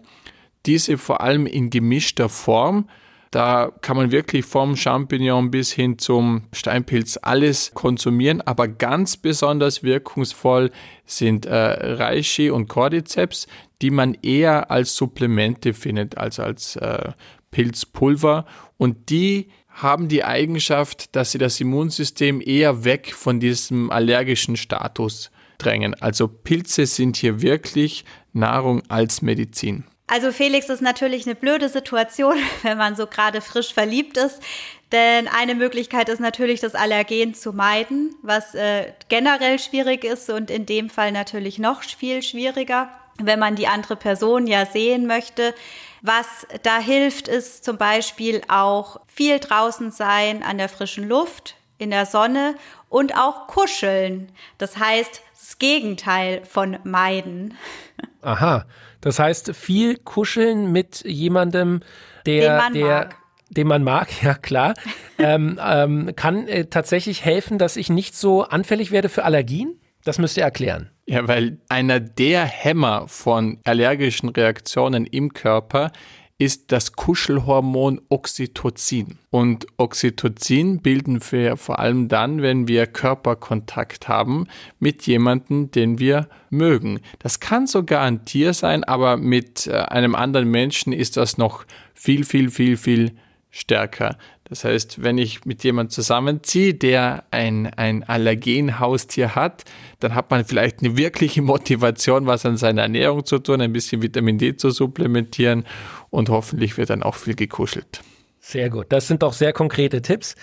Diese 0.66 0.98
vor 0.98 1.20
allem 1.20 1.46
in 1.46 1.70
gemischter 1.70 2.28
Form. 2.28 2.88
Da 3.30 3.70
kann 3.82 3.96
man 3.96 4.10
wirklich 4.10 4.44
vom 4.44 4.76
Champignon 4.76 5.50
bis 5.50 5.72
hin 5.72 5.98
zum 5.98 6.44
Steinpilz 6.52 7.18
alles 7.20 7.72
konsumieren, 7.74 8.40
aber 8.40 8.68
ganz 8.68 9.16
besonders 9.16 9.82
wirkungsvoll 9.82 10.70
sind 11.04 11.44
äh, 11.46 11.54
Reishi 11.54 12.50
und 12.50 12.68
Cordyceps, 12.68 13.46
die 13.82 13.90
man 13.90 14.14
eher 14.22 14.70
als 14.70 14.96
Supplemente 14.96 15.74
findet 15.74 16.16
als 16.16 16.40
als 16.40 16.76
äh, 16.76 17.12
Pilzpulver 17.50 18.46
und 18.76 19.10
die 19.10 19.48
haben 19.68 20.08
die 20.08 20.24
Eigenschaft, 20.24 21.14
dass 21.14 21.32
sie 21.32 21.38
das 21.38 21.60
Immunsystem 21.60 22.42
eher 22.44 22.84
weg 22.84 23.14
von 23.14 23.38
diesem 23.38 23.90
allergischen 23.90 24.56
Status 24.56 25.30
drängen. 25.58 25.94
Also 25.94 26.26
Pilze 26.26 26.86
sind 26.86 27.16
hier 27.16 27.42
wirklich 27.42 28.04
Nahrung 28.32 28.82
als 28.88 29.22
Medizin. 29.22 29.84
Also 30.08 30.32
Felix 30.32 30.70
ist 30.70 30.80
natürlich 30.80 31.26
eine 31.26 31.34
blöde 31.34 31.68
Situation, 31.68 32.36
wenn 32.62 32.78
man 32.78 32.96
so 32.96 33.06
gerade 33.06 33.40
frisch 33.40 33.72
verliebt 33.72 34.16
ist. 34.16 34.42
Denn 34.90 35.28
eine 35.28 35.54
Möglichkeit 35.54 36.08
ist 36.08 36.18
natürlich, 36.18 36.60
das 36.60 36.74
Allergen 36.74 37.34
zu 37.34 37.52
meiden, 37.52 38.14
was 38.22 38.54
äh, 38.54 38.92
generell 39.08 39.58
schwierig 39.58 40.02
ist 40.02 40.30
und 40.30 40.50
in 40.50 40.64
dem 40.64 40.88
Fall 40.88 41.12
natürlich 41.12 41.58
noch 41.58 41.82
viel 41.82 42.22
schwieriger, 42.22 42.88
wenn 43.18 43.38
man 43.38 43.54
die 43.54 43.66
andere 43.66 43.96
Person 43.96 44.46
ja 44.46 44.64
sehen 44.64 45.06
möchte. 45.06 45.54
Was 46.00 46.46
da 46.62 46.78
hilft, 46.78 47.28
ist 47.28 47.64
zum 47.64 47.76
Beispiel 47.76 48.40
auch 48.48 49.00
viel 49.06 49.40
draußen 49.40 49.90
sein 49.90 50.42
an 50.42 50.56
der 50.56 50.70
frischen 50.70 51.06
Luft, 51.06 51.56
in 51.76 51.90
der 51.90 52.06
Sonne 52.06 52.54
und 52.88 53.14
auch 53.14 53.46
kuscheln. 53.46 54.32
Das 54.56 54.78
heißt, 54.78 55.20
das 55.38 55.58
Gegenteil 55.58 56.44
von 56.46 56.78
meiden. 56.84 57.58
Aha. 58.22 58.64
Das 59.00 59.18
heißt, 59.18 59.54
viel 59.54 59.96
kuscheln 59.96 60.72
mit 60.72 61.04
jemandem, 61.04 61.80
der, 62.26 62.70
den 62.70 62.80
der, 62.80 62.88
mag. 62.88 63.16
den 63.50 63.66
man 63.66 63.84
mag, 63.84 64.08
ja 64.22 64.34
klar, 64.34 64.74
ähm, 65.18 65.58
ähm, 65.64 66.12
kann 66.16 66.48
äh, 66.48 66.66
tatsächlich 66.66 67.24
helfen, 67.24 67.58
dass 67.58 67.76
ich 67.76 67.90
nicht 67.90 68.16
so 68.16 68.42
anfällig 68.42 68.90
werde 68.90 69.08
für 69.08 69.24
Allergien? 69.24 69.80
Das 70.04 70.18
müsst 70.18 70.36
ihr 70.36 70.44
erklären. 70.44 70.90
Ja, 71.06 71.26
weil 71.26 71.58
einer 71.68 72.00
der 72.00 72.44
Hämmer 72.44 73.08
von 73.08 73.60
allergischen 73.64 74.28
Reaktionen 74.28 75.06
im 75.06 75.32
Körper 75.32 75.90
ist 76.38 76.70
das 76.70 76.92
Kuschelhormon 76.92 78.00
Oxytocin. 78.08 79.18
Und 79.30 79.66
Oxytocin 79.76 80.80
bilden 80.80 81.20
wir 81.30 81.56
vor 81.56 81.80
allem 81.80 82.06
dann, 82.06 82.42
wenn 82.42 82.68
wir 82.68 82.86
Körperkontakt 82.86 84.06
haben 84.06 84.46
mit 84.78 85.06
jemandem, 85.08 85.72
den 85.72 85.98
wir 85.98 86.28
mögen. 86.48 87.00
Das 87.18 87.40
kann 87.40 87.66
sogar 87.66 88.02
ein 88.02 88.24
Tier 88.24 88.54
sein, 88.54 88.84
aber 88.84 89.16
mit 89.16 89.66
äh, 89.66 89.72
einem 89.72 90.14
anderen 90.14 90.48
Menschen 90.48 90.92
ist 90.92 91.16
das 91.16 91.38
noch 91.38 91.64
viel, 91.92 92.24
viel, 92.24 92.50
viel, 92.50 92.76
viel 92.76 93.16
stärker. 93.50 94.16
Das 94.48 94.64
heißt, 94.64 95.02
wenn 95.02 95.18
ich 95.18 95.44
mit 95.44 95.62
jemandem 95.62 95.90
zusammenziehe, 95.90 96.74
der 96.74 97.24
ein, 97.30 97.66
ein 97.74 98.02
Allergenhaustier 98.02 99.34
hat, 99.34 99.64
dann 100.00 100.14
hat 100.14 100.30
man 100.30 100.44
vielleicht 100.44 100.80
eine 100.80 100.96
wirkliche 100.96 101.42
Motivation, 101.42 102.26
was 102.26 102.46
an 102.46 102.56
seiner 102.56 102.82
Ernährung 102.82 103.24
zu 103.24 103.38
tun, 103.38 103.60
ein 103.60 103.72
bisschen 103.72 104.00
Vitamin 104.00 104.38
D 104.38 104.56
zu 104.56 104.70
supplementieren 104.70 105.64
und 106.10 106.30
hoffentlich 106.30 106.78
wird 106.78 106.90
dann 106.90 107.02
auch 107.02 107.14
viel 107.14 107.34
gekuschelt. 107.34 108.00
Sehr 108.40 108.70
gut. 108.70 108.86
Das 108.88 109.06
sind 109.06 109.22
doch 109.22 109.34
sehr 109.34 109.52
konkrete 109.52 110.00
Tipps. 110.00 110.34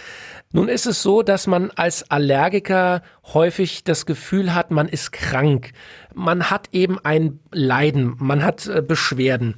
Nun 0.51 0.67
ist 0.67 0.85
es 0.85 1.01
so, 1.01 1.23
dass 1.23 1.47
man 1.47 1.71
als 1.71 2.09
Allergiker 2.11 3.01
häufig 3.33 3.83
das 3.83 4.05
Gefühl 4.05 4.53
hat, 4.53 4.69
man 4.69 4.87
ist 4.87 5.11
krank. 5.11 5.71
Man 6.13 6.51
hat 6.51 6.69
eben 6.71 6.99
ein 7.03 7.39
Leiden, 7.51 8.15
man 8.19 8.43
hat 8.43 8.67
äh, 8.67 8.83
Beschwerden. 8.83 9.55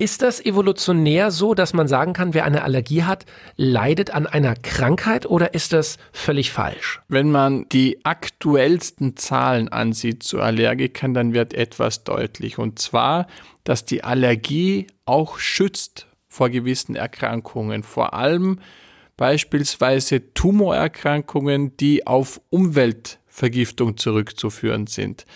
Ist 0.00 0.22
das 0.22 0.42
evolutionär 0.42 1.30
so, 1.30 1.52
dass 1.52 1.74
man 1.74 1.86
sagen 1.86 2.14
kann, 2.14 2.32
wer 2.32 2.46
eine 2.46 2.62
Allergie 2.62 3.02
hat, 3.02 3.26
leidet 3.58 4.14
an 4.14 4.26
einer 4.26 4.54
Krankheit 4.54 5.26
oder 5.26 5.52
ist 5.52 5.74
das 5.74 5.98
völlig 6.10 6.52
falsch? 6.52 7.02
Wenn 7.08 7.30
man 7.30 7.68
die 7.68 8.02
aktuellsten 8.02 9.18
Zahlen 9.18 9.68
ansieht 9.68 10.22
zu 10.22 10.40
Allergikern, 10.40 11.12
dann 11.12 11.34
wird 11.34 11.52
etwas 11.52 12.02
deutlich. 12.02 12.56
Und 12.56 12.78
zwar, 12.78 13.26
dass 13.64 13.84
die 13.84 14.02
Allergie 14.02 14.86
auch 15.04 15.38
schützt 15.38 16.06
vor 16.28 16.48
gewissen 16.48 16.96
Erkrankungen, 16.96 17.82
vor 17.82 18.14
allem 18.14 18.58
beispielsweise 19.18 20.32
Tumorerkrankungen, 20.32 21.76
die 21.76 22.06
auf 22.06 22.40
Umweltvergiftung 22.48 23.98
zurückzuführen 23.98 24.86
sind. 24.86 25.26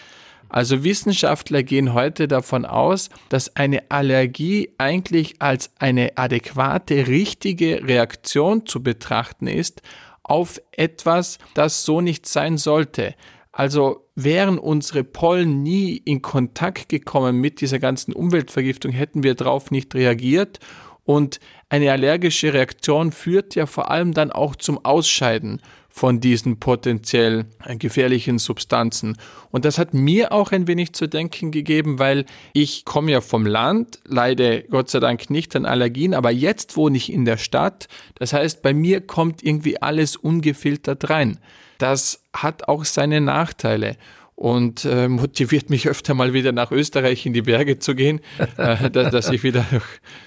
Also 0.54 0.84
Wissenschaftler 0.84 1.64
gehen 1.64 1.94
heute 1.94 2.28
davon 2.28 2.64
aus, 2.64 3.10
dass 3.28 3.56
eine 3.56 3.90
Allergie 3.90 4.70
eigentlich 4.78 5.42
als 5.42 5.72
eine 5.80 6.16
adäquate, 6.16 7.08
richtige 7.08 7.82
Reaktion 7.82 8.64
zu 8.64 8.80
betrachten 8.80 9.48
ist 9.48 9.82
auf 10.22 10.60
etwas, 10.70 11.38
das 11.54 11.84
so 11.84 12.00
nicht 12.00 12.26
sein 12.26 12.56
sollte. 12.56 13.16
Also 13.50 14.06
wären 14.14 14.60
unsere 14.60 15.02
Pollen 15.02 15.64
nie 15.64 15.96
in 15.96 16.22
Kontakt 16.22 16.88
gekommen 16.88 17.40
mit 17.40 17.60
dieser 17.60 17.80
ganzen 17.80 18.12
Umweltvergiftung, 18.12 18.92
hätten 18.92 19.24
wir 19.24 19.34
darauf 19.34 19.72
nicht 19.72 19.92
reagiert. 19.96 20.60
Und 21.02 21.40
eine 21.68 21.90
allergische 21.90 22.54
Reaktion 22.54 23.10
führt 23.10 23.56
ja 23.56 23.66
vor 23.66 23.90
allem 23.90 24.14
dann 24.14 24.30
auch 24.30 24.54
zum 24.54 24.84
Ausscheiden 24.84 25.60
von 25.96 26.18
diesen 26.18 26.58
potenziell 26.58 27.46
gefährlichen 27.78 28.40
Substanzen. 28.40 29.16
Und 29.52 29.64
das 29.64 29.78
hat 29.78 29.94
mir 29.94 30.32
auch 30.32 30.50
ein 30.50 30.66
wenig 30.66 30.92
zu 30.92 31.06
denken 31.06 31.52
gegeben, 31.52 32.00
weil 32.00 32.24
ich 32.52 32.84
komme 32.84 33.12
ja 33.12 33.20
vom 33.20 33.46
Land, 33.46 34.00
leide 34.04 34.64
Gott 34.68 34.90
sei 34.90 34.98
Dank 34.98 35.30
nicht 35.30 35.54
an 35.54 35.66
Allergien, 35.66 36.12
aber 36.12 36.32
jetzt 36.32 36.76
wohne 36.76 36.96
ich 36.96 37.12
in 37.12 37.24
der 37.24 37.36
Stadt. 37.36 37.86
Das 38.16 38.32
heißt, 38.32 38.60
bei 38.60 38.74
mir 38.74 39.02
kommt 39.02 39.44
irgendwie 39.44 39.80
alles 39.80 40.16
ungefiltert 40.16 41.10
rein. 41.10 41.38
Das 41.78 42.24
hat 42.32 42.66
auch 42.66 42.84
seine 42.84 43.20
Nachteile 43.20 43.96
und 44.34 44.84
äh, 44.84 45.06
motiviert 45.06 45.70
mich 45.70 45.88
öfter 45.88 46.14
mal 46.14 46.32
wieder 46.32 46.50
nach 46.50 46.72
Österreich 46.72 47.24
in 47.24 47.34
die 47.34 47.42
Berge 47.42 47.78
zu 47.78 47.94
gehen, 47.94 48.20
äh, 48.56 48.90
dass, 48.90 49.30
ich 49.30 49.44
wieder 49.44 49.64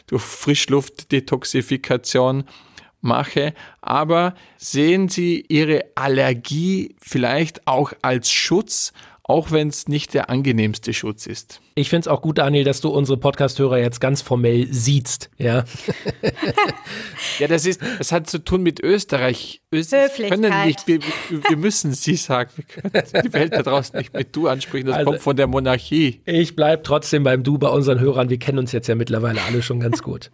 durch 0.08 0.24
Frischluftdetoxifikation 0.24 2.46
mache, 3.08 3.54
aber 3.82 4.36
sehen 4.58 5.10
Sie 5.10 5.44
Ihre 5.48 5.86
Allergie 5.96 6.96
vielleicht 7.02 7.66
auch 7.66 7.94
als 8.02 8.30
Schutz, 8.30 8.94
auch 9.28 9.52
wenn 9.52 9.68
es 9.68 9.90
nicht 9.90 10.14
der 10.14 10.30
angenehmste 10.30 10.94
Schutz 10.94 11.28
ist. 11.28 11.60
Ich 11.76 11.90
finde 11.90 12.02
es 12.02 12.08
auch 12.08 12.22
gut, 12.22 12.38
Daniel, 12.38 12.64
dass 12.64 12.80
du 12.80 12.90
unsere 12.90 13.18
Podcast-Hörer 13.18 13.78
jetzt 13.78 14.00
ganz 14.00 14.22
formell 14.22 14.68
siehst. 14.72 15.30
Ja, 15.38 15.66
ja 17.40 17.48
das, 17.48 17.66
ist, 17.66 17.82
das 17.98 18.14
hat 18.14 18.30
zu 18.30 18.40
tun 18.40 18.64
mit 18.64 18.82
Österreich. 18.82 19.62
Österreich 19.72 20.16
können 20.30 20.66
nicht, 20.66 20.88
wir, 20.88 21.00
wir, 21.30 21.58
müssen 21.58 21.92
sie 21.94 22.16
sagen. 22.16 22.52
Wir 22.56 22.64
können 22.64 23.24
die 23.26 23.34
Welt 23.34 23.54
da 23.54 23.64
draußen 23.64 23.98
nicht 23.98 24.14
mit 24.14 24.34
du 24.34 24.48
ansprechen. 24.48 24.88
Das 24.88 24.96
also, 24.96 25.12
kommt 25.12 25.22
von 25.22 25.36
der 25.36 25.48
Monarchie. 25.48 26.22
Ich 26.26 26.56
bleibe 26.56 26.84
trotzdem 26.84 27.24
beim 27.24 27.44
Du 27.44 27.58
bei 27.58 27.68
unseren 27.68 28.00
Hörern. 28.00 28.30
Wir 28.30 28.40
kennen 28.40 28.60
uns 28.60 28.72
jetzt 28.72 28.88
ja 28.88 28.96
mittlerweile 28.96 29.42
alle 29.42 29.62
schon 29.62 29.82
ganz 29.82 30.02
gut. 30.02 30.32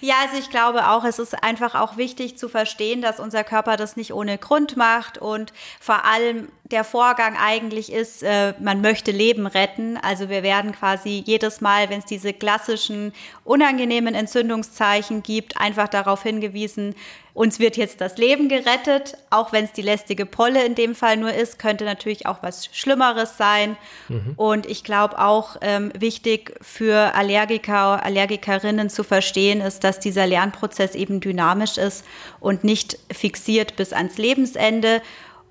Ja, 0.00 0.14
also 0.24 0.38
ich 0.38 0.50
glaube 0.50 0.88
auch, 0.88 1.04
es 1.04 1.18
ist 1.18 1.42
einfach 1.42 1.74
auch 1.74 1.96
wichtig 1.96 2.38
zu 2.38 2.48
verstehen, 2.48 3.02
dass 3.02 3.18
unser 3.18 3.44
Körper 3.44 3.76
das 3.76 3.96
nicht 3.96 4.12
ohne 4.12 4.38
Grund 4.38 4.76
macht 4.76 5.18
und 5.18 5.52
vor 5.80 6.04
allem 6.04 6.48
der 6.64 6.84
Vorgang 6.84 7.36
eigentlich 7.36 7.90
ist, 7.92 8.22
äh, 8.22 8.54
man 8.60 8.80
möchte 8.80 9.10
Leben 9.10 9.46
retten. 9.46 9.96
Also 9.96 10.28
wir 10.28 10.42
werden 10.42 10.72
quasi 10.72 11.22
jedes 11.24 11.60
Mal, 11.60 11.88
wenn 11.88 12.00
es 12.00 12.04
diese 12.04 12.32
klassischen 12.32 13.12
unangenehmen 13.44 14.14
Entzündungszeichen 14.14 15.22
gibt, 15.22 15.58
einfach 15.58 15.88
darauf 15.88 16.22
hingewiesen, 16.22 16.94
uns 17.38 17.60
wird 17.60 17.76
jetzt 17.76 18.00
das 18.00 18.18
Leben 18.18 18.48
gerettet, 18.48 19.16
auch 19.30 19.52
wenn 19.52 19.64
es 19.64 19.70
die 19.72 19.82
lästige 19.82 20.26
Polle 20.26 20.64
in 20.64 20.74
dem 20.74 20.96
Fall 20.96 21.16
nur 21.16 21.32
ist, 21.32 21.60
könnte 21.60 21.84
natürlich 21.84 22.26
auch 22.26 22.38
was 22.42 22.66
Schlimmeres 22.72 23.36
sein. 23.36 23.76
Mhm. 24.08 24.32
Und 24.34 24.66
ich 24.66 24.82
glaube 24.82 25.20
auch 25.20 25.56
ähm, 25.60 25.92
wichtig 25.96 26.56
für 26.60 27.14
Allergiker, 27.14 28.04
Allergikerinnen 28.04 28.90
zu 28.90 29.04
verstehen 29.04 29.60
ist, 29.60 29.84
dass 29.84 30.00
dieser 30.00 30.26
Lernprozess 30.26 30.96
eben 30.96 31.20
dynamisch 31.20 31.78
ist 31.78 32.04
und 32.40 32.64
nicht 32.64 32.98
fixiert 33.12 33.76
bis 33.76 33.92
ans 33.92 34.18
Lebensende. 34.18 35.00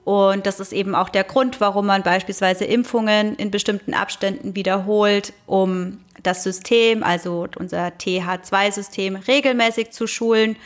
Und 0.04 0.46
das 0.46 0.60
ist 0.60 0.74
eben 0.74 0.94
auch 0.94 1.08
der 1.08 1.24
Grund, 1.24 1.62
warum 1.62 1.86
man 1.86 2.04
beispielsweise 2.04 2.66
Impfungen 2.66 3.38
in 3.38 3.50
bestimmten 3.50 3.94
Abständen 3.94 4.58
wiederholt, 4.58 5.32
um 5.46 6.00
das 6.22 6.44
System, 6.44 7.02
also 7.02 7.48
unser 7.58 7.88
TH2-System, 7.88 9.16
regelmäßig 9.16 9.92
zu 9.92 10.06
schulen 10.06 10.58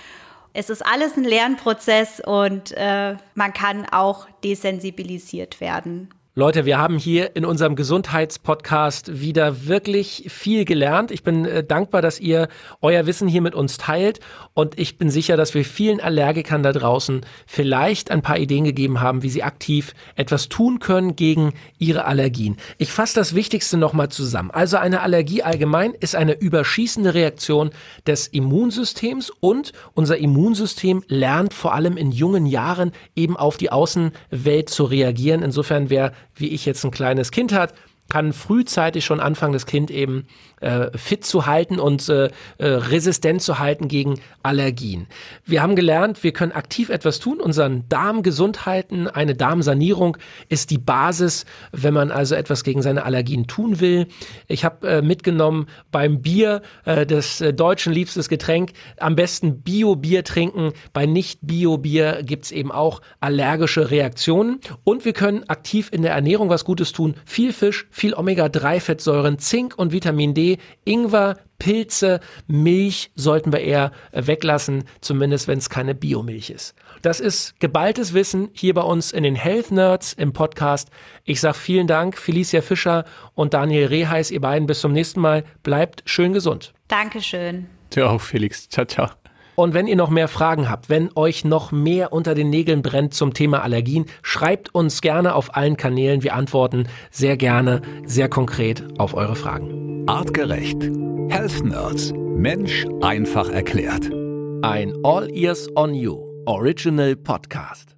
es 0.54 0.70
ist 0.70 0.86
alles 0.86 1.16
ein 1.18 1.24
Lernprozess 1.24 2.22
und 2.26 2.72
äh, 2.72 3.16
man 3.36 3.54
kann 3.54 3.86
auch 3.86 4.28
desensibilisiert 4.44 5.62
werden. 5.62 6.10
Leute, 6.34 6.66
wir 6.66 6.78
haben 6.78 6.98
hier 6.98 7.36
in 7.36 7.44
unserem 7.44 7.76
Gesundheitspodcast 7.76 9.20
wieder 9.20 9.68
wirklich 9.68 10.28
viel 10.30 10.64
gelernt. 10.64 11.12
Ich 11.12 11.24
bin 11.24 11.44
äh, 11.44 11.62
dankbar, 11.62 12.02
dass 12.02 12.22
ihr 12.22 12.48
euer 12.80 13.06
Wissen 13.06 13.28
hier 13.28 13.42
mit 13.42 13.54
uns 13.54 13.78
teilt 13.78 14.22
und 14.54 14.80
ich 14.80 14.98
bin 14.98 15.10
sicher, 15.10 15.36
dass 15.36 15.54
wir 15.54 15.66
vielen 15.66 16.00
Allergikern 16.00 16.64
da 16.64 16.72
draußen 16.72 17.26
vielleicht 17.46 18.12
ein 18.12 18.22
paar 18.22 18.38
Ideen 18.38 18.64
gegeben 18.64 19.02
haben, 19.02 19.24
wie 19.24 19.30
sie 19.30 19.44
aktiv 19.44 19.94
etwas 20.16 20.48
tun 20.48 20.80
können 20.80 21.18
gegen 21.18 21.52
ihre 21.80 22.06
Allergien. 22.06 22.56
Ich 22.78 22.94
fasse 22.94 23.16
das 23.16 23.36
Wichtigste 23.36 23.76
nochmal 23.76 24.08
zusammen. 24.08 24.52
Also 24.52 24.78
eine 24.78 25.02
Allergie 25.02 25.44
allgemein 25.44 25.92
ist 26.00 26.16
eine 26.16 26.40
überschießende 26.40 27.14
Reaktion 27.14 27.72
des 28.08 28.28
Immunsystems 28.28 29.34
und 29.42 29.74
unser 29.96 30.18
Immunsystem 30.18 31.04
lernt 31.10 31.54
vor 31.54 31.74
allem 31.74 31.98
in 31.98 32.14
jungen 32.14 32.46
Jahren 32.46 32.94
eben 33.18 33.36
auf 33.36 33.58
die 33.58 33.70
Außenwelt 33.70 34.70
zu 34.70 34.86
reagieren. 34.86 35.44
Insofern 35.44 35.90
wäre 35.90 36.14
wie 36.42 36.50
ich 36.50 36.66
jetzt 36.66 36.84
ein 36.84 36.92
kleines 36.92 37.32
Kind 37.32 37.54
hat, 37.54 37.74
kann 38.12 38.34
frühzeitig 38.34 39.06
schon 39.06 39.22
anfangen, 39.22 39.54
das 39.54 39.66
Kind 39.66 39.90
eben 39.90 40.26
äh, 40.60 40.90
fit 40.98 41.24
zu 41.24 41.46
halten 41.46 41.80
und 41.80 42.10
äh, 42.10 42.26
äh, 42.58 42.66
resistent 42.66 43.42
zu 43.42 43.58
halten 43.58 43.88
gegen 43.88 44.20
Allergien. 44.44 45.08
Wir 45.46 45.62
haben 45.62 45.78
gelernt, 45.78 46.22
wir 46.22 46.34
können 46.34 46.52
aktiv 46.52 46.90
etwas 46.90 47.20
tun, 47.20 47.40
unseren 47.40 47.88
Darm 47.88 48.22
gesund 48.22 48.66
halten. 48.66 49.08
Eine 49.08 49.34
Darmsanierung 49.34 50.18
ist 50.50 50.72
die 50.72 50.78
Basis, 50.78 51.46
wenn 51.72 51.94
man 51.94 52.12
also 52.12 52.36
etwas 52.36 52.66
gegen 52.66 52.82
seine 52.82 53.06
Allergien 53.06 53.48
tun 53.48 53.80
will. 53.80 54.08
Ich 54.50 54.66
habe 54.66 54.86
äh, 54.90 55.02
mitgenommen 55.02 55.68
beim 55.90 56.22
Bier 56.22 56.64
äh, 56.84 57.06
des 57.06 57.40
äh, 57.40 57.54
deutschen 57.54 57.94
liebstes 57.94 58.28
Getränk, 58.28 58.72
am 58.98 59.16
besten 59.16 59.62
Bio-Bier 59.62 60.26
trinken. 60.26 60.74
Bei 60.92 61.06
Nicht-Bio-Bier 61.06 62.24
gibt's 62.24 62.52
eben 62.52 62.74
auch 62.74 63.02
allergische 63.22 63.90
Reaktionen. 63.90 64.60
Und 64.84 65.06
wir 65.06 65.14
können 65.14 65.48
aktiv 65.48 65.88
in 65.94 66.02
der 66.02 66.12
Ernährung 66.12 66.50
was 66.50 66.66
Gutes 66.66 66.92
tun. 66.92 67.16
Viel 67.24 67.54
Fisch, 67.54 67.88
viel 67.90 68.01
Omega-3-Fettsäuren, 68.18 69.40
Zink 69.40 69.78
und 69.78 69.92
Vitamin 69.92 70.34
D 70.34 70.58
Ingwer, 70.84 71.38
Pilze, 71.60 72.20
Milch 72.48 73.12
sollten 73.16 73.54
wir 73.54 73.60
eher 73.60 73.92
weglassen, 74.12 74.84
zumindest 75.00 75.48
wenn 75.48 75.60
es 75.60 75.70
keine 75.70 75.94
Biomilch 75.94 76.50
ist. 76.50 76.74
Das 77.04 77.20
ist 77.20 77.60
geballtes 77.60 78.14
Wissen 78.16 78.50
hier 78.54 78.74
bei 78.74 78.82
uns 78.82 79.12
in 79.12 79.24
den 79.24 79.36
Health 79.36 79.72
Nerds 79.72 80.14
im 80.14 80.34
Podcast. 80.34 80.90
Ich 81.24 81.40
sage 81.40 81.58
vielen 81.58 81.86
Dank, 81.86 82.18
Felicia 82.18 82.62
Fischer 82.62 83.06
und 83.36 83.54
Daniel 83.54 83.88
Reheis, 83.88 84.32
ihr 84.32 84.42
beiden. 84.42 84.66
Bis 84.66 84.82
zum 84.82 84.92
nächsten 84.94 85.20
Mal. 85.20 85.44
Bleibt 85.62 86.02
schön 86.06 86.34
gesund. 86.34 86.74
Dankeschön. 86.88 87.68
Ciao, 87.92 88.18
Felix. 88.18 88.68
Ciao, 88.68 88.86
ciao. 88.86 89.21
Und 89.56 89.74
wenn 89.74 89.88
ihr 89.88 89.96
noch 89.96 90.10
mehr 90.10 90.28
Fragen 90.28 90.70
habt, 90.70 90.90
wenn 90.90 91.10
euch 91.16 91.46
noch 91.46 91.72
mehr 91.72 92.14
unter 92.14 92.36
den 92.36 92.50
Nägeln 92.50 92.82
brennt 92.82 93.14
zum 93.14 93.34
Thema 93.34 93.62
Allergien, 93.64 94.06
schreibt 94.22 94.74
uns 94.74 95.02
gerne 95.02 95.36
auf 95.36 95.56
allen 95.56 95.78
Kanälen. 95.78 96.24
Wir 96.24 96.36
antworten 96.36 96.88
sehr 97.12 97.38
gerne, 97.38 97.82
sehr 98.06 98.30
konkret 98.30 98.84
auf 98.98 99.14
eure 99.14 99.36
Fragen. 99.36 100.06
Artgerecht. 100.08 100.82
Health 101.30 101.64
Nerds. 101.64 102.14
Mensch 102.16 102.86
einfach 103.02 103.50
erklärt. 103.50 104.10
Ein 104.64 104.94
All 105.04 105.30
Ears 105.32 105.68
on 105.76 105.94
You 105.94 106.18
Original 106.46 107.16
Podcast. 107.16 107.91